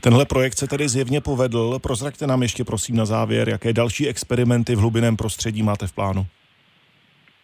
Tenhle 0.00 0.24
projekt 0.26 0.58
se 0.58 0.66
tedy 0.66 0.88
zjevně 0.88 1.20
povedl. 1.20 1.78
Prozraďte 1.82 2.26
nám 2.26 2.42
ještě 2.42 2.64
prosím 2.64 2.96
na 2.96 3.04
závěr, 3.04 3.48
jaké 3.48 3.72
další 3.72 4.08
experimenty 4.08 4.74
v 4.74 4.78
hlubiném 4.78 5.16
prostředí 5.16 5.62
máte 5.62 5.86
v 5.86 5.94
plánu? 5.94 6.26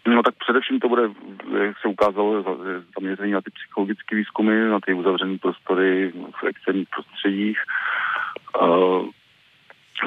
No 0.06 0.22
tak 0.22 0.34
především 0.44 0.80
to 0.80 0.88
bude, 0.88 1.02
jak 1.64 1.76
se 1.82 1.88
ukázalo, 1.88 2.44
zaměření 2.94 3.32
na 3.32 3.40
ty 3.40 3.50
psychologické 3.50 4.16
výzkumy, 4.16 4.68
na 4.68 4.78
ty 4.86 4.94
uzavřené 4.94 5.38
prostory 5.38 6.12
v 6.40 6.44
externích 6.46 6.88
prostředích. 6.94 7.58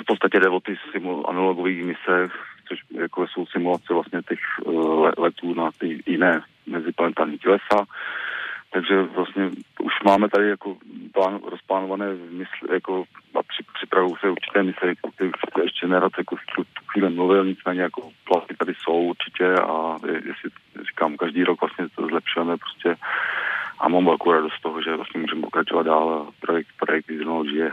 V 0.01 0.05
podstatě 0.05 0.39
jde 0.39 0.49
o 0.49 0.59
ty 0.59 0.77
analogové 1.25 1.71
mise, 1.71 2.29
což 2.67 2.79
jako 2.91 3.27
jsou 3.27 3.45
simulace 3.45 3.93
vlastně 3.93 4.21
těch 4.29 4.39
uh, 4.65 5.09
letů 5.17 5.53
na 5.53 5.69
ty 5.79 6.03
jiné 6.05 6.41
meziplanetární 6.67 7.37
tělesa. 7.37 7.85
Takže 8.71 9.01
vlastně 9.01 9.49
už 9.79 9.93
máme 10.05 10.29
tady 10.29 10.49
jako 10.49 10.77
plán, 11.13 11.39
rozplánované 11.49 12.13
mysl, 12.13 12.73
jako 12.73 13.03
a 13.35 13.43
při, 13.43 13.63
připravují 13.73 14.15
se 14.19 14.29
určité 14.29 14.63
mise, 14.63 14.87
jako 14.87 15.09
ty 15.17 15.31
ještě 15.63 15.87
nerad 15.87 16.11
jako 16.17 16.35
v 16.35 16.39
tu 16.55 16.63
chvíli 16.87 17.09
mluvil, 17.09 17.45
nicméně 17.45 17.81
jako 17.81 18.09
plasty 18.23 18.55
tady 18.55 18.73
jsou 18.75 18.93
určitě 18.93 19.53
a 19.53 19.97
jestli 20.03 20.49
říkám, 20.89 21.17
každý 21.17 21.43
rok 21.43 21.61
vlastně 21.61 21.85
to 21.95 22.07
zlepšujeme 22.07 22.57
prostě 22.57 22.95
a 23.79 23.89
mám 23.89 24.05
velkou 24.05 24.31
radost 24.31 24.53
z 24.53 24.61
toho, 24.61 24.81
že 24.81 24.95
vlastně 24.95 25.21
můžeme 25.21 25.41
pokračovat 25.41 25.83
dál 25.83 26.09
a 26.09 26.31
projekt, 26.41 26.67
projekt 26.79 27.09
hydrologie 27.09 27.71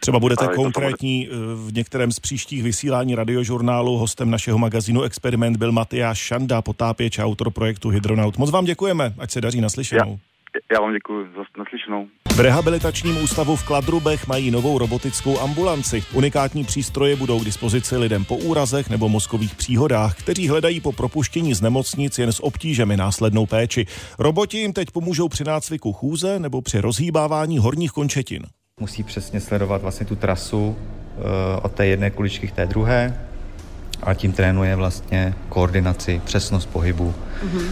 Třeba 0.00 0.18
budete 0.18 0.46
konkrétní 0.54 1.28
eh, 1.28 1.34
v 1.54 1.74
některém 1.74 2.12
z 2.12 2.20
příštích 2.20 2.62
vysílání 2.62 3.14
radiožurnálu. 3.14 3.98
Hostem 3.98 4.30
našeho 4.30 4.58
magazínu 4.58 5.02
Experiment 5.02 5.56
byl 5.56 5.72
Matyáš 5.72 6.18
Šanda, 6.18 6.62
potápěč 6.62 7.18
a 7.18 7.24
autor 7.24 7.50
projektu 7.50 7.88
Hydronaut. 7.88 8.38
Moc 8.38 8.50
vám 8.50 8.64
děkujeme, 8.64 9.14
ať 9.18 9.30
se 9.30 9.40
daří 9.40 9.60
naslyšenou. 9.60 10.10
Já. 10.10 10.32
Já 10.72 10.80
vám 10.80 10.92
děkuji 10.92 11.26
za 11.36 11.42
naslyšenou. 11.58 12.08
V 12.36 12.40
rehabilitačním 12.40 13.24
ústavu 13.24 13.56
v 13.56 13.66
Kladrubech 13.66 14.26
mají 14.26 14.50
novou 14.50 14.78
robotickou 14.78 15.40
ambulanci. 15.40 16.04
Unikátní 16.12 16.64
přístroje 16.64 17.16
budou 17.16 17.40
k 17.40 17.44
dispozici 17.44 17.96
lidem 17.96 18.24
po 18.24 18.36
úrazech 18.36 18.90
nebo 18.90 19.08
mozkových 19.08 19.54
příhodách, 19.54 20.18
kteří 20.18 20.48
hledají 20.48 20.80
po 20.80 20.92
propuštění 20.92 21.54
z 21.54 21.60
nemocnic 21.60 22.18
jen 22.18 22.32
s 22.32 22.44
obtížemi 22.44 22.96
následnou 22.96 23.46
péči. 23.46 23.86
Roboti 24.18 24.58
jim 24.58 24.72
teď 24.72 24.90
pomůžou 24.90 25.28
při 25.28 25.44
nácviku 25.44 25.92
chůze 25.92 26.38
nebo 26.38 26.62
při 26.62 26.80
rozhýbávání 26.80 27.58
horních 27.58 27.90
končetin. 27.90 28.42
Musí 28.80 29.02
přesně 29.02 29.40
sledovat 29.40 29.82
vlastně 29.82 30.06
tu 30.06 30.16
trasu 30.16 30.76
eh, 30.76 31.60
od 31.62 31.72
té 31.72 31.86
jedné 31.86 32.10
kuličky 32.10 32.48
k 32.48 32.52
té 32.52 32.66
druhé. 32.66 33.26
A 34.02 34.14
tím 34.14 34.32
trénuje 34.32 34.76
vlastně 34.76 35.34
koordinaci, 35.48 36.20
přesnost 36.24 36.66
pohybu 36.66 37.14
mm-hmm. 37.44 37.66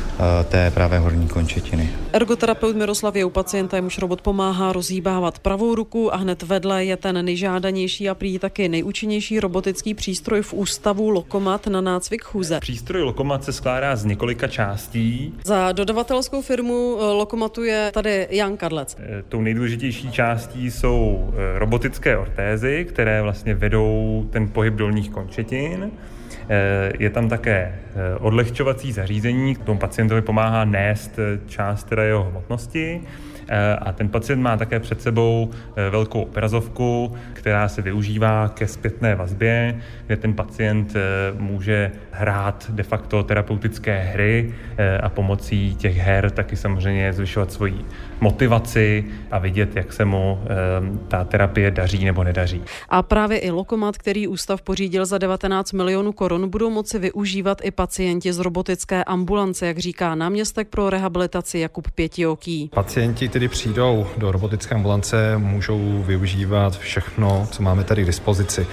té 0.48 0.70
pravé 0.70 0.98
horní 0.98 1.28
končetiny. 1.28 1.90
Ergoterapeut 2.12 2.76
Miroslav 2.76 3.16
je 3.16 3.24
u 3.24 3.30
pacienta, 3.30 3.76
jemuž 3.76 3.98
robot 3.98 4.22
pomáhá 4.22 4.72
rozhýbávat 4.72 5.38
pravou 5.38 5.74
ruku 5.74 6.14
a 6.14 6.16
hned 6.16 6.42
vedle 6.42 6.84
je 6.84 6.96
ten 6.96 7.24
nejžádanější 7.24 8.08
a 8.08 8.14
prý 8.14 8.38
taky 8.38 8.68
nejúčinnější 8.68 9.40
robotický 9.40 9.94
přístroj 9.94 10.42
v 10.42 10.52
ústavu 10.54 11.10
Lokomat 11.10 11.66
na 11.66 11.80
nácvik 11.80 12.22
chůze. 12.24 12.60
Přístroj 12.60 13.02
Lokomat 13.02 13.44
se 13.44 13.52
skládá 13.52 13.96
z 13.96 14.04
několika 14.04 14.48
částí. 14.48 15.34
Za 15.44 15.72
dodavatelskou 15.72 16.42
firmu 16.42 16.98
eh, 17.00 17.04
Lokomatu 17.04 17.62
je 17.62 17.90
tady 17.94 18.26
Jan 18.30 18.56
Kadlec. 18.56 18.96
Eh, 19.00 19.22
tou 19.28 19.40
nejdůležitější 19.40 20.12
částí 20.12 20.70
jsou 20.70 21.30
robotické 21.54 22.18
ortézy, 22.18 22.86
které 22.88 23.22
vlastně 23.22 23.54
vedou 23.54 24.26
ten 24.30 24.48
pohyb 24.48 24.74
dolních 24.74 25.10
končetin. 25.10 25.90
Eh, 26.52 26.92
je 26.98 27.10
tam 27.10 27.28
také 27.28 27.54
eh, 27.54 28.18
odlehčovací 28.18 28.92
zařízení, 28.92 29.56
tomu 29.56 29.78
pacientovi 29.78 30.22
pomáhá 30.22 30.64
nést 30.64 31.18
eh, 31.18 31.38
část 31.46 31.84
teda 31.84 32.02
jeho 32.02 32.24
hmotnosti 32.24 33.02
a 33.78 33.92
ten 33.92 34.08
pacient 34.08 34.42
má 34.42 34.56
také 34.56 34.80
před 34.80 35.02
sebou 35.02 35.50
velkou 35.90 36.22
obrazovku, 36.22 37.16
která 37.32 37.68
se 37.68 37.82
využívá 37.82 38.48
ke 38.48 38.66
zpětné 38.66 39.14
vazbě, 39.14 39.80
kde 40.06 40.16
ten 40.16 40.34
pacient 40.34 40.94
může 41.38 41.92
hrát 42.10 42.70
de 42.70 42.82
facto 42.82 43.22
terapeutické 43.22 43.98
hry 44.00 44.54
a 45.02 45.08
pomocí 45.08 45.74
těch 45.74 45.96
her 45.96 46.30
taky 46.30 46.56
samozřejmě 46.56 47.12
zvyšovat 47.12 47.52
svoji 47.52 47.84
motivaci 48.20 49.04
a 49.30 49.38
vidět, 49.38 49.76
jak 49.76 49.92
se 49.92 50.04
mu 50.04 50.38
ta 51.08 51.24
terapie 51.24 51.70
daří 51.70 52.04
nebo 52.04 52.24
nedaří. 52.24 52.62
A 52.88 53.02
právě 53.02 53.38
i 53.38 53.50
Lokomat, 53.50 53.98
který 53.98 54.28
ústav 54.28 54.62
pořídil 54.62 55.06
za 55.06 55.18
19 55.18 55.72
milionů 55.72 56.12
korun, 56.12 56.50
budou 56.50 56.70
moci 56.70 56.98
využívat 56.98 57.58
i 57.64 57.70
pacienti 57.70 58.32
z 58.32 58.38
robotické 58.38 59.04
ambulance, 59.04 59.66
jak 59.66 59.78
říká 59.78 60.14
náměstek 60.14 60.68
pro 60.68 60.90
rehabilitaci 60.90 61.58
Jakub 61.58 61.90
Pětioký. 61.90 62.70
Pacienti, 62.74 63.28
kteří 63.40 63.48
přijdou 63.48 64.06
do 64.16 64.32
robotické 64.32 64.74
ambulance, 64.74 65.38
můžou 65.38 66.02
využívat 66.06 66.78
všechno, 66.78 67.48
co 67.50 67.62
máme 67.62 67.84
tady 67.84 68.02
k 68.02 68.06
dispozici. 68.06 68.66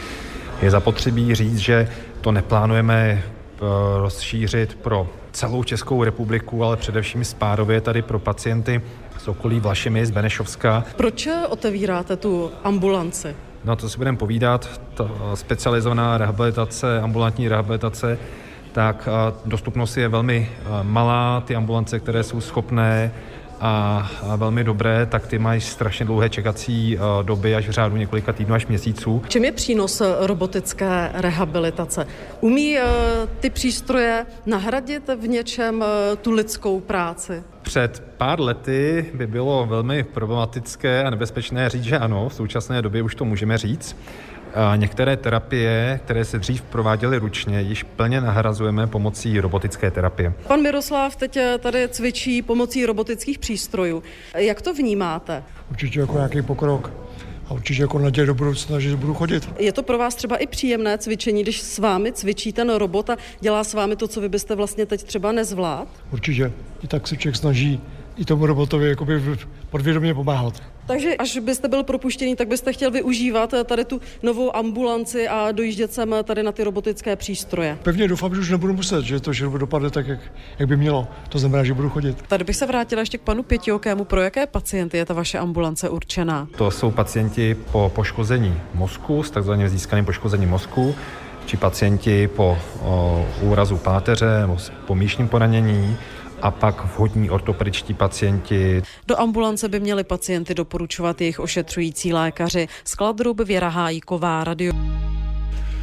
Je 0.61 0.71
zapotřebí 0.71 1.35
říct, 1.35 1.57
že 1.57 1.89
to 2.21 2.31
neplánujeme 2.31 3.23
eh, 3.23 3.59
rozšířit 3.97 4.75
pro 4.75 5.09
celou 5.31 5.63
Českou 5.63 6.03
republiku, 6.03 6.63
ale 6.63 6.77
především 6.77 7.23
spárově 7.23 7.81
tady 7.81 8.01
pro 8.01 8.19
pacienty 8.19 8.81
z 9.17 9.27
okolí 9.27 9.59
Vlašimi, 9.59 10.05
z 10.05 10.11
Benešovska. 10.11 10.83
Proč 10.95 11.27
otevíráte 11.49 12.17
tu 12.17 12.51
ambulanci? 12.63 13.35
No 13.65 13.75
to 13.75 13.89
si 13.89 13.97
budeme 13.97 14.17
povídat, 14.17 14.81
ta 14.93 15.09
specializovaná 15.33 16.17
rehabilitace, 16.17 17.01
ambulantní 17.01 17.47
rehabilitace, 17.47 18.17
tak 18.71 19.09
dostupnost 19.45 19.97
je 19.97 20.07
velmi 20.07 20.49
malá, 20.81 21.41
ty 21.41 21.55
ambulance, 21.55 21.99
které 21.99 22.23
jsou 22.23 22.41
schopné 22.41 23.11
a, 23.61 24.11
velmi 24.37 24.63
dobré, 24.63 25.05
tak 25.05 25.27
ty 25.27 25.39
mají 25.39 25.61
strašně 25.61 26.05
dlouhé 26.05 26.29
čekací 26.29 26.97
doby 27.21 27.55
až 27.55 27.67
v 27.67 27.71
řádu 27.71 27.97
několika 27.97 28.33
týdnů 28.33 28.55
až 28.55 28.67
měsíců. 28.67 29.21
Čím 29.27 29.45
je 29.45 29.51
přínos 29.51 30.01
robotické 30.19 31.09
rehabilitace? 31.13 32.07
Umí 32.41 32.77
ty 33.39 33.49
přístroje 33.49 34.25
nahradit 34.45 35.09
v 35.19 35.27
něčem 35.27 35.85
tu 36.21 36.31
lidskou 36.31 36.79
práci? 36.79 37.43
Před 37.61 38.03
pár 38.17 38.39
lety 38.39 39.05
by 39.13 39.27
bylo 39.27 39.65
velmi 39.65 40.03
problematické 40.03 41.03
a 41.03 41.09
nebezpečné 41.09 41.69
říct, 41.69 41.83
že 41.83 41.97
ano, 41.97 42.29
v 42.29 42.33
současné 42.33 42.81
době 42.81 43.01
už 43.01 43.15
to 43.15 43.25
můžeme 43.25 43.57
říct. 43.57 43.95
A 44.57 44.75
některé 44.75 45.17
terapie, 45.17 45.99
které 46.05 46.25
se 46.25 46.39
dřív 46.39 46.61
prováděly 46.61 47.17
ručně, 47.17 47.61
již 47.61 47.83
plně 47.83 48.21
nahrazujeme 48.21 48.87
pomocí 48.87 49.39
robotické 49.39 49.91
terapie. 49.91 50.33
Pan 50.47 50.61
Miroslav 50.61 51.15
teď 51.15 51.37
eh, 51.37 51.57
tady 51.57 51.87
cvičí 51.89 52.41
pomocí 52.41 52.85
robotických 52.85 53.39
přístrojů. 53.39 54.03
Jak 54.35 54.61
to 54.61 54.73
vnímáte? 54.73 55.43
Určitě 55.71 55.99
jako 55.99 56.13
nějaký 56.13 56.41
pokrok 56.41 56.91
a 57.47 57.53
určitě 57.53 57.81
jako 57.81 57.99
naděje 57.99 58.27
do 58.27 58.33
budoucna, 58.33 58.79
že 58.79 58.95
budu 58.95 59.13
chodit. 59.13 59.49
Je 59.59 59.73
to 59.73 59.83
pro 59.83 59.97
vás 59.97 60.15
třeba 60.15 60.37
i 60.37 60.47
příjemné 60.47 60.97
cvičení, 60.97 61.43
když 61.43 61.61
s 61.61 61.79
vámi 61.79 62.11
cvičí 62.11 62.53
ten 62.53 62.69
robot 62.75 63.09
a 63.09 63.17
dělá 63.39 63.63
s 63.63 63.73
vámi 63.73 63.95
to, 63.95 64.07
co 64.07 64.21
vy 64.21 64.29
byste 64.29 64.55
vlastně 64.55 64.85
teď 64.85 65.03
třeba 65.03 65.31
nezvlád? 65.31 65.87
Určitě. 66.11 66.51
I 66.83 66.87
tak 66.87 67.07
se 67.07 67.17
člověk 67.17 67.35
snaží 67.35 67.81
i 68.17 68.25
tomu 68.25 68.45
robotovi 68.45 68.89
jakoby 68.89 69.21
podvědomě 69.69 70.13
pomáhat. 70.13 70.53
Takže 70.87 71.15
až 71.15 71.37
byste 71.37 71.67
byl 71.67 71.83
propuštěný, 71.83 72.35
tak 72.35 72.47
byste 72.47 72.73
chtěl 72.73 72.91
využívat 72.91 73.53
eh, 73.53 73.63
tady 73.63 73.85
tu 73.85 74.01
novou 74.23 74.55
ambulanci 74.55 75.27
a 75.27 75.51
dojíždět 75.51 75.93
sem 75.93 76.13
eh, 76.13 76.23
tady 76.23 76.43
na 76.43 76.51
ty 76.51 76.63
robotické 76.63 77.15
přístroje. 77.15 77.77
Pevně 77.83 78.07
doufám, 78.07 78.35
že 78.35 78.41
už 78.41 78.49
nebudu 78.49 78.73
muset, 78.73 79.05
že 79.05 79.19
to 79.19 79.33
že 79.33 79.45
dopadne 79.45 79.89
tak, 79.89 80.07
jak, 80.07 80.19
jak 80.59 80.69
by 80.69 80.77
mělo. 80.77 81.07
To 81.29 81.39
znamená, 81.39 81.63
že 81.63 81.73
budu 81.73 81.89
chodit. 81.89 82.21
Tady 82.27 82.43
bych 82.43 82.55
se 82.55 82.65
vrátila 82.65 82.99
ještě 82.99 83.17
k 83.17 83.21
panu 83.21 83.43
Pětiokému. 83.43 84.03
Pro 84.03 84.21
jaké 84.21 84.47
pacienty 84.47 84.97
je 84.97 85.05
ta 85.05 85.13
vaše 85.13 85.37
ambulance 85.37 85.89
určená? 85.89 86.47
To 86.57 86.71
jsou 86.71 86.91
pacienti 86.91 87.55
po 87.71 87.91
poškození 87.95 88.61
mozku, 88.73 89.23
s 89.23 89.31
takzvaným 89.31 89.69
získaným 89.69 90.05
poškozením 90.05 90.49
mozku, 90.49 90.95
či 91.45 91.57
pacienti 91.57 92.27
po 92.27 92.57
o, 92.81 93.27
úrazu 93.41 93.77
páteře 93.77 94.41
nebo 94.41 94.57
po 94.85 94.95
míšním 94.95 95.27
poranění, 95.27 95.97
a 96.41 96.51
pak 96.51 96.85
vhodní 96.85 97.29
ortopedičtí 97.29 97.93
pacienti. 97.93 98.81
Do 99.07 99.19
ambulance 99.19 99.69
by 99.69 99.79
měli 99.79 100.03
pacienty 100.03 100.53
doporučovat 100.53 101.21
jejich 101.21 101.39
ošetřující 101.39 102.13
lékaři. 102.13 102.67
Skladrub 102.83 103.41
Věra 103.41 103.69
Hájíková, 103.69 104.43
radio. 104.43 104.73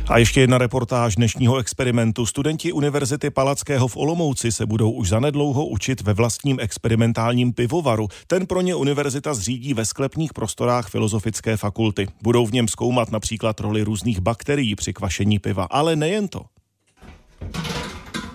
A 0.08 0.18
ještě 0.18 0.40
jedna 0.40 0.58
reportáž 0.58 1.16
dnešního 1.16 1.58
experimentu. 1.58 2.26
Studenti 2.26 2.72
Univerzity 2.72 3.30
Palackého 3.30 3.88
v 3.88 3.96
Olomouci 3.96 4.52
se 4.52 4.66
budou 4.66 4.90
už 4.90 5.08
zanedlouho 5.08 5.66
učit 5.66 6.00
ve 6.00 6.12
vlastním 6.12 6.60
experimentálním 6.60 7.52
pivovaru. 7.52 8.08
Ten 8.26 8.46
pro 8.46 8.60
ně 8.60 8.74
univerzita 8.74 9.34
zřídí 9.34 9.74
ve 9.74 9.84
sklepních 9.84 10.32
prostorách 10.32 10.88
Filozofické 10.88 11.56
fakulty. 11.56 12.08
Budou 12.22 12.46
v 12.46 12.52
něm 12.52 12.68
zkoumat 12.68 13.10
například 13.12 13.60
roli 13.60 13.82
různých 13.82 14.20
bakterií 14.20 14.74
při 14.74 14.92
kvašení 14.92 15.38
piva, 15.38 15.64
ale 15.70 15.96
nejen 15.96 16.28
to. 16.28 16.40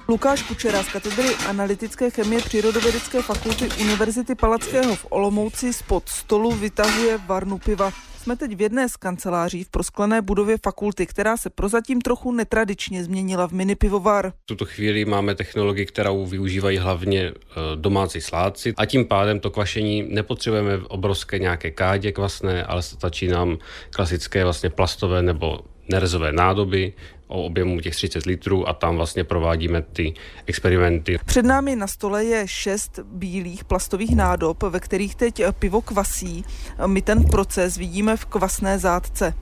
Lukáš 0.09 0.43
Kučera 0.43 0.83
z 0.83 0.89
katedry 0.89 1.35
analytické 1.47 2.09
chemie 2.09 2.41
Přírodovědecké 2.41 3.21
fakulty 3.21 3.69
Univerzity 3.81 4.35
Palackého 4.35 4.95
v 4.95 5.05
Olomouci 5.09 5.73
spod 5.73 6.09
stolu 6.09 6.51
vytahuje 6.51 7.17
varnu 7.27 7.57
piva. 7.57 7.91
Jsme 8.21 8.35
teď 8.35 8.55
v 8.55 8.61
jedné 8.61 8.89
z 8.89 8.95
kanceláří 8.97 9.63
v 9.63 9.69
prosklené 9.69 10.21
budově 10.21 10.57
fakulty, 10.63 11.05
která 11.05 11.37
se 11.37 11.49
prozatím 11.49 12.01
trochu 12.01 12.31
netradičně 12.31 13.03
změnila 13.03 13.47
v 13.47 13.51
mini 13.51 13.75
pivovar. 13.75 14.33
V 14.43 14.45
tuto 14.45 14.65
chvíli 14.65 15.05
máme 15.05 15.35
technologii, 15.35 15.85
kterou 15.85 16.25
využívají 16.25 16.77
hlavně 16.77 17.21
e, 17.21 17.33
domácí 17.75 18.21
sládci 18.21 18.73
a 18.77 18.85
tím 18.85 19.05
pádem 19.05 19.39
to 19.39 19.51
kvašení 19.51 20.05
nepotřebujeme 20.09 20.77
obrovské 20.87 21.39
nějaké 21.39 21.71
kádě 21.71 22.11
kvasné, 22.11 22.63
ale 22.63 22.81
stačí 22.81 23.27
nám 23.27 23.57
klasické 23.89 24.43
vlastně 24.43 24.69
plastové 24.69 25.21
nebo 25.21 25.59
nerezové 25.89 26.31
nádoby, 26.31 26.93
o 27.29 27.43
objemu 27.43 27.79
těch 27.79 27.95
30 27.95 28.25
litrů 28.25 28.69
a 28.69 28.73
tam 28.73 28.95
vlastně 28.95 29.23
provádíme 29.23 29.81
ty 29.81 30.13
experimenty. 30.45 31.19
Před 31.25 31.45
námi 31.45 31.75
na 31.75 31.87
stole 31.87 32.25
je 32.25 32.47
šest 32.47 32.99
bílých 33.03 33.63
plastových 33.63 34.15
nádob, 34.15 34.63
ve 34.63 34.79
kterých 34.79 35.15
teď 35.15 35.41
pivo 35.59 35.81
kvasí. 35.81 36.45
My 36.85 37.01
ten 37.01 37.23
proces 37.25 37.77
vidíme 37.77 38.17
v 38.17 38.25
kvasné 38.25 38.79
zátce 38.79 39.33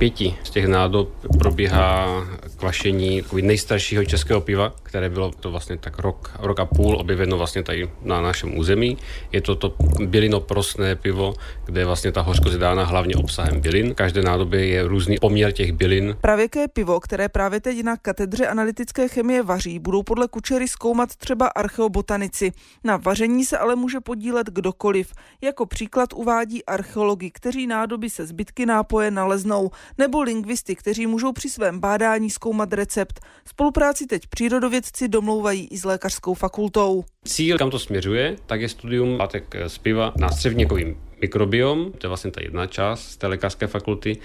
pěti 0.00 0.34
z 0.42 0.50
těch 0.50 0.66
nádob 0.66 1.08
probíhá 1.38 2.06
kvašení 2.56 3.22
nejstaršího 3.42 4.04
českého 4.04 4.40
piva, 4.40 4.72
které 4.82 5.08
bylo 5.08 5.30
to 5.40 5.50
vlastně 5.50 5.76
tak 5.76 5.98
rok, 5.98 6.32
rok 6.38 6.60
a 6.60 6.64
půl 6.64 6.96
objeveno 6.96 7.38
vlastně 7.38 7.62
tady 7.62 7.90
na 8.02 8.20
našem 8.20 8.58
území. 8.58 8.98
Je 9.32 9.40
to 9.40 9.54
to 9.54 9.74
bylinoprostné 10.06 10.96
pivo, 10.96 11.34
kde 11.64 11.80
je 11.80 11.84
vlastně 11.84 12.12
ta 12.12 12.20
hořkost 12.20 12.56
dána 12.56 12.84
hlavně 12.84 13.16
obsahem 13.16 13.60
bylin. 13.60 13.94
Každé 13.94 14.22
nádobě 14.22 14.66
je 14.66 14.88
různý 14.88 15.18
poměr 15.20 15.52
těch 15.52 15.72
bylin. 15.72 16.16
Pravěké 16.20 16.68
pivo, 16.68 17.00
které 17.00 17.28
právě 17.28 17.60
teď 17.60 17.82
na 17.82 17.96
katedře 17.96 18.46
analytické 18.46 19.08
chemie 19.08 19.42
vaří, 19.42 19.78
budou 19.78 20.02
podle 20.02 20.28
Kučery 20.28 20.68
zkoumat 20.68 21.16
třeba 21.16 21.46
archeobotanici. 21.46 22.52
Na 22.84 22.96
vaření 22.96 23.44
se 23.44 23.58
ale 23.58 23.76
může 23.76 24.00
podílet 24.00 24.46
kdokoliv. 24.46 25.12
Jako 25.40 25.66
příklad 25.66 26.12
uvádí 26.12 26.64
archeologi, 26.64 27.30
kteří 27.30 27.66
nádoby 27.66 28.10
se 28.10 28.26
zbytky 28.26 28.66
nápoje 28.66 29.10
naleznou 29.10 29.70
nebo 29.98 30.22
lingvisty, 30.22 30.76
kteří 30.76 31.06
můžou 31.06 31.32
při 31.32 31.50
svém 31.50 31.80
bádání 31.80 32.30
zkoumat 32.30 32.72
recept. 32.72 33.20
Spolupráci 33.48 34.06
teď 34.06 34.26
přírodovědci 34.26 35.08
domlouvají 35.08 35.68
i 35.70 35.78
s 35.78 35.84
lékařskou 35.84 36.34
fakultou. 36.34 37.04
Cíl, 37.24 37.58
kam 37.58 37.70
to 37.70 37.78
směřuje, 37.78 38.36
tak 38.46 38.60
je 38.60 38.68
studium 38.68 39.20
látek 39.20 39.54
z 39.66 39.78
piva 39.78 40.12
na 40.16 40.28
střevníkovým 40.28 40.96
mikrobiom, 41.20 41.92
to 41.92 42.06
je 42.06 42.08
vlastně 42.08 42.30
ta 42.30 42.42
jedna 42.42 42.66
část 42.66 43.02
z 43.02 43.16
té 43.16 43.26
lékařské 43.26 43.66
fakulty. 43.66 44.16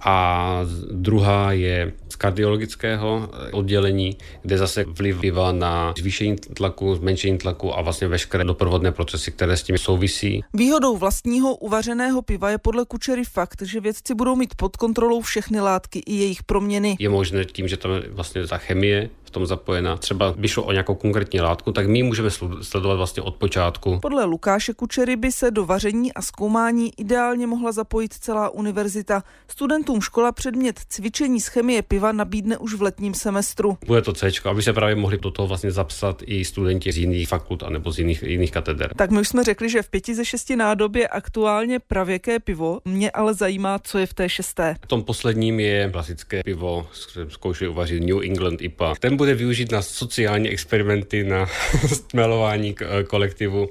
A 0.00 0.60
druhá 0.90 1.52
je 1.52 1.92
z 2.08 2.16
kardiologického 2.16 3.30
oddělení, 3.52 4.16
kde 4.42 4.58
zase 4.58 4.84
vliv 4.84 5.20
piva 5.20 5.52
na 5.52 5.94
zvýšení 5.98 6.36
tlaku, 6.36 6.94
zmenšení 6.94 7.38
tlaku 7.38 7.78
a 7.78 7.82
vlastně 7.82 8.08
veškeré 8.08 8.44
doprovodné 8.44 8.92
procesy, 8.92 9.30
které 9.30 9.56
s 9.56 9.62
tím 9.62 9.78
souvisí. 9.78 10.44
Výhodou 10.54 10.96
vlastního 10.96 11.56
uvařeného 11.56 12.22
piva 12.22 12.50
je 12.50 12.58
podle 12.58 12.84
Kučery 12.84 13.24
fakt, 13.24 13.62
že 13.62 13.80
vědci 13.80 14.14
budou 14.14 14.36
mít 14.36 14.54
pod 14.54 14.76
kontrolou 14.76 15.20
všechny 15.20 15.60
látky 15.60 16.02
i 16.06 16.14
jejich 16.14 16.42
proměny. 16.42 16.96
Je 16.98 17.08
možné 17.08 17.44
tím, 17.44 17.68
že 17.68 17.76
tam 17.76 17.90
je 17.90 18.02
vlastně 18.10 18.46
ta 18.46 18.58
chemie 18.58 19.10
v 19.28 19.30
tom 19.30 19.46
zapojena. 19.46 19.96
Třeba 19.96 20.34
by 20.36 20.48
šlo 20.48 20.62
o 20.62 20.72
nějakou 20.72 20.94
konkrétní 20.94 21.40
látku, 21.40 21.72
tak 21.72 21.86
my 21.88 22.02
můžeme 22.02 22.30
sledovat 22.62 22.94
vlastně 22.94 23.22
od 23.22 23.36
počátku. 23.36 23.98
Podle 24.02 24.24
Lukáše 24.24 24.74
Kučery 24.74 25.16
by 25.16 25.32
se 25.32 25.50
do 25.50 25.66
vaření 25.66 26.14
a 26.14 26.22
zkoumání 26.22 26.92
ideálně 26.96 27.46
mohla 27.46 27.72
zapojit 27.72 28.14
celá 28.14 28.48
univerzita. 28.48 29.22
Studentům 29.48 30.00
škola 30.00 30.32
předmět 30.32 30.80
cvičení 30.88 31.40
z 31.40 31.46
chemie 31.46 31.82
piva 31.82 32.12
nabídne 32.12 32.58
už 32.58 32.74
v 32.74 32.82
letním 32.82 33.14
semestru. 33.14 33.78
Bude 33.86 34.02
to 34.02 34.12
C, 34.12 34.30
aby 34.44 34.62
se 34.62 34.72
právě 34.72 34.94
mohli 34.94 35.18
do 35.18 35.30
toho 35.30 35.48
vlastně 35.48 35.70
zapsat 35.70 36.22
i 36.26 36.44
studenti 36.44 36.92
z 36.92 36.98
jiných 36.98 37.28
fakult 37.28 37.62
anebo 37.62 37.92
z 37.92 37.98
jiných, 37.98 38.22
jiných 38.22 38.50
kateder. 38.50 38.92
Tak 38.96 39.10
my 39.10 39.20
už 39.20 39.28
jsme 39.28 39.44
řekli, 39.44 39.68
že 39.68 39.82
v 39.82 39.88
pěti 39.88 40.14
ze 40.14 40.24
šesti 40.24 40.56
nádobě 40.56 41.08
aktuálně 41.08 41.78
pravěké 41.78 42.38
pivo. 42.40 42.80
Mě 42.84 43.10
ale 43.10 43.34
zajímá, 43.34 43.78
co 43.78 43.98
je 43.98 44.06
v 44.06 44.14
té 44.14 44.28
šesté. 44.28 44.76
V 44.84 44.86
tom 44.86 45.02
posledním 45.02 45.60
je 45.60 45.90
klasické 45.92 46.42
pivo, 46.42 46.86
zkoušeli 47.28 47.68
uvařit 47.68 48.00
New 48.00 48.22
England 48.22 48.62
IPA. 48.62 48.94
Ten 49.00 49.16
bude 49.18 49.34
využít 49.34 49.72
na 49.72 49.82
sociální 49.82 50.48
experimenty, 50.48 51.24
na 51.24 51.46
stmelování 51.86 52.74
kolektivu 53.06 53.68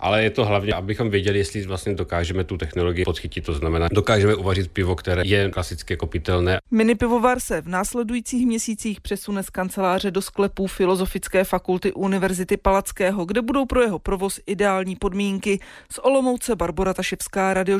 ale 0.00 0.22
je 0.22 0.30
to 0.30 0.44
hlavně, 0.44 0.72
abychom 0.72 1.10
věděli, 1.10 1.38
jestli 1.38 1.66
vlastně 1.66 1.94
dokážeme 1.94 2.44
tu 2.44 2.56
technologii 2.56 3.04
podchytit, 3.04 3.44
to 3.44 3.54
znamená, 3.54 3.88
dokážeme 3.92 4.34
uvařit 4.34 4.70
pivo, 4.70 4.96
které 4.96 5.22
je 5.26 5.50
klasicky 5.50 5.96
kopitelné. 5.96 6.58
Mini 6.70 6.94
pivovar 6.94 7.40
se 7.40 7.62
v 7.62 7.68
následujících 7.68 8.46
měsících 8.46 9.00
přesune 9.00 9.42
z 9.42 9.50
kanceláře 9.50 10.10
do 10.10 10.22
sklepů 10.22 10.66
Filozofické 10.66 11.44
fakulty 11.44 11.92
Univerzity 11.92 12.56
Palackého, 12.56 13.24
kde 13.24 13.42
budou 13.42 13.66
pro 13.66 13.82
jeho 13.82 13.98
provoz 13.98 14.40
ideální 14.46 14.96
podmínky. 14.96 15.58
Z 15.92 15.98
Olomouce 15.98 16.56
Barbora 16.56 16.94
Taševská, 16.94 17.54
radiožur 17.54 17.78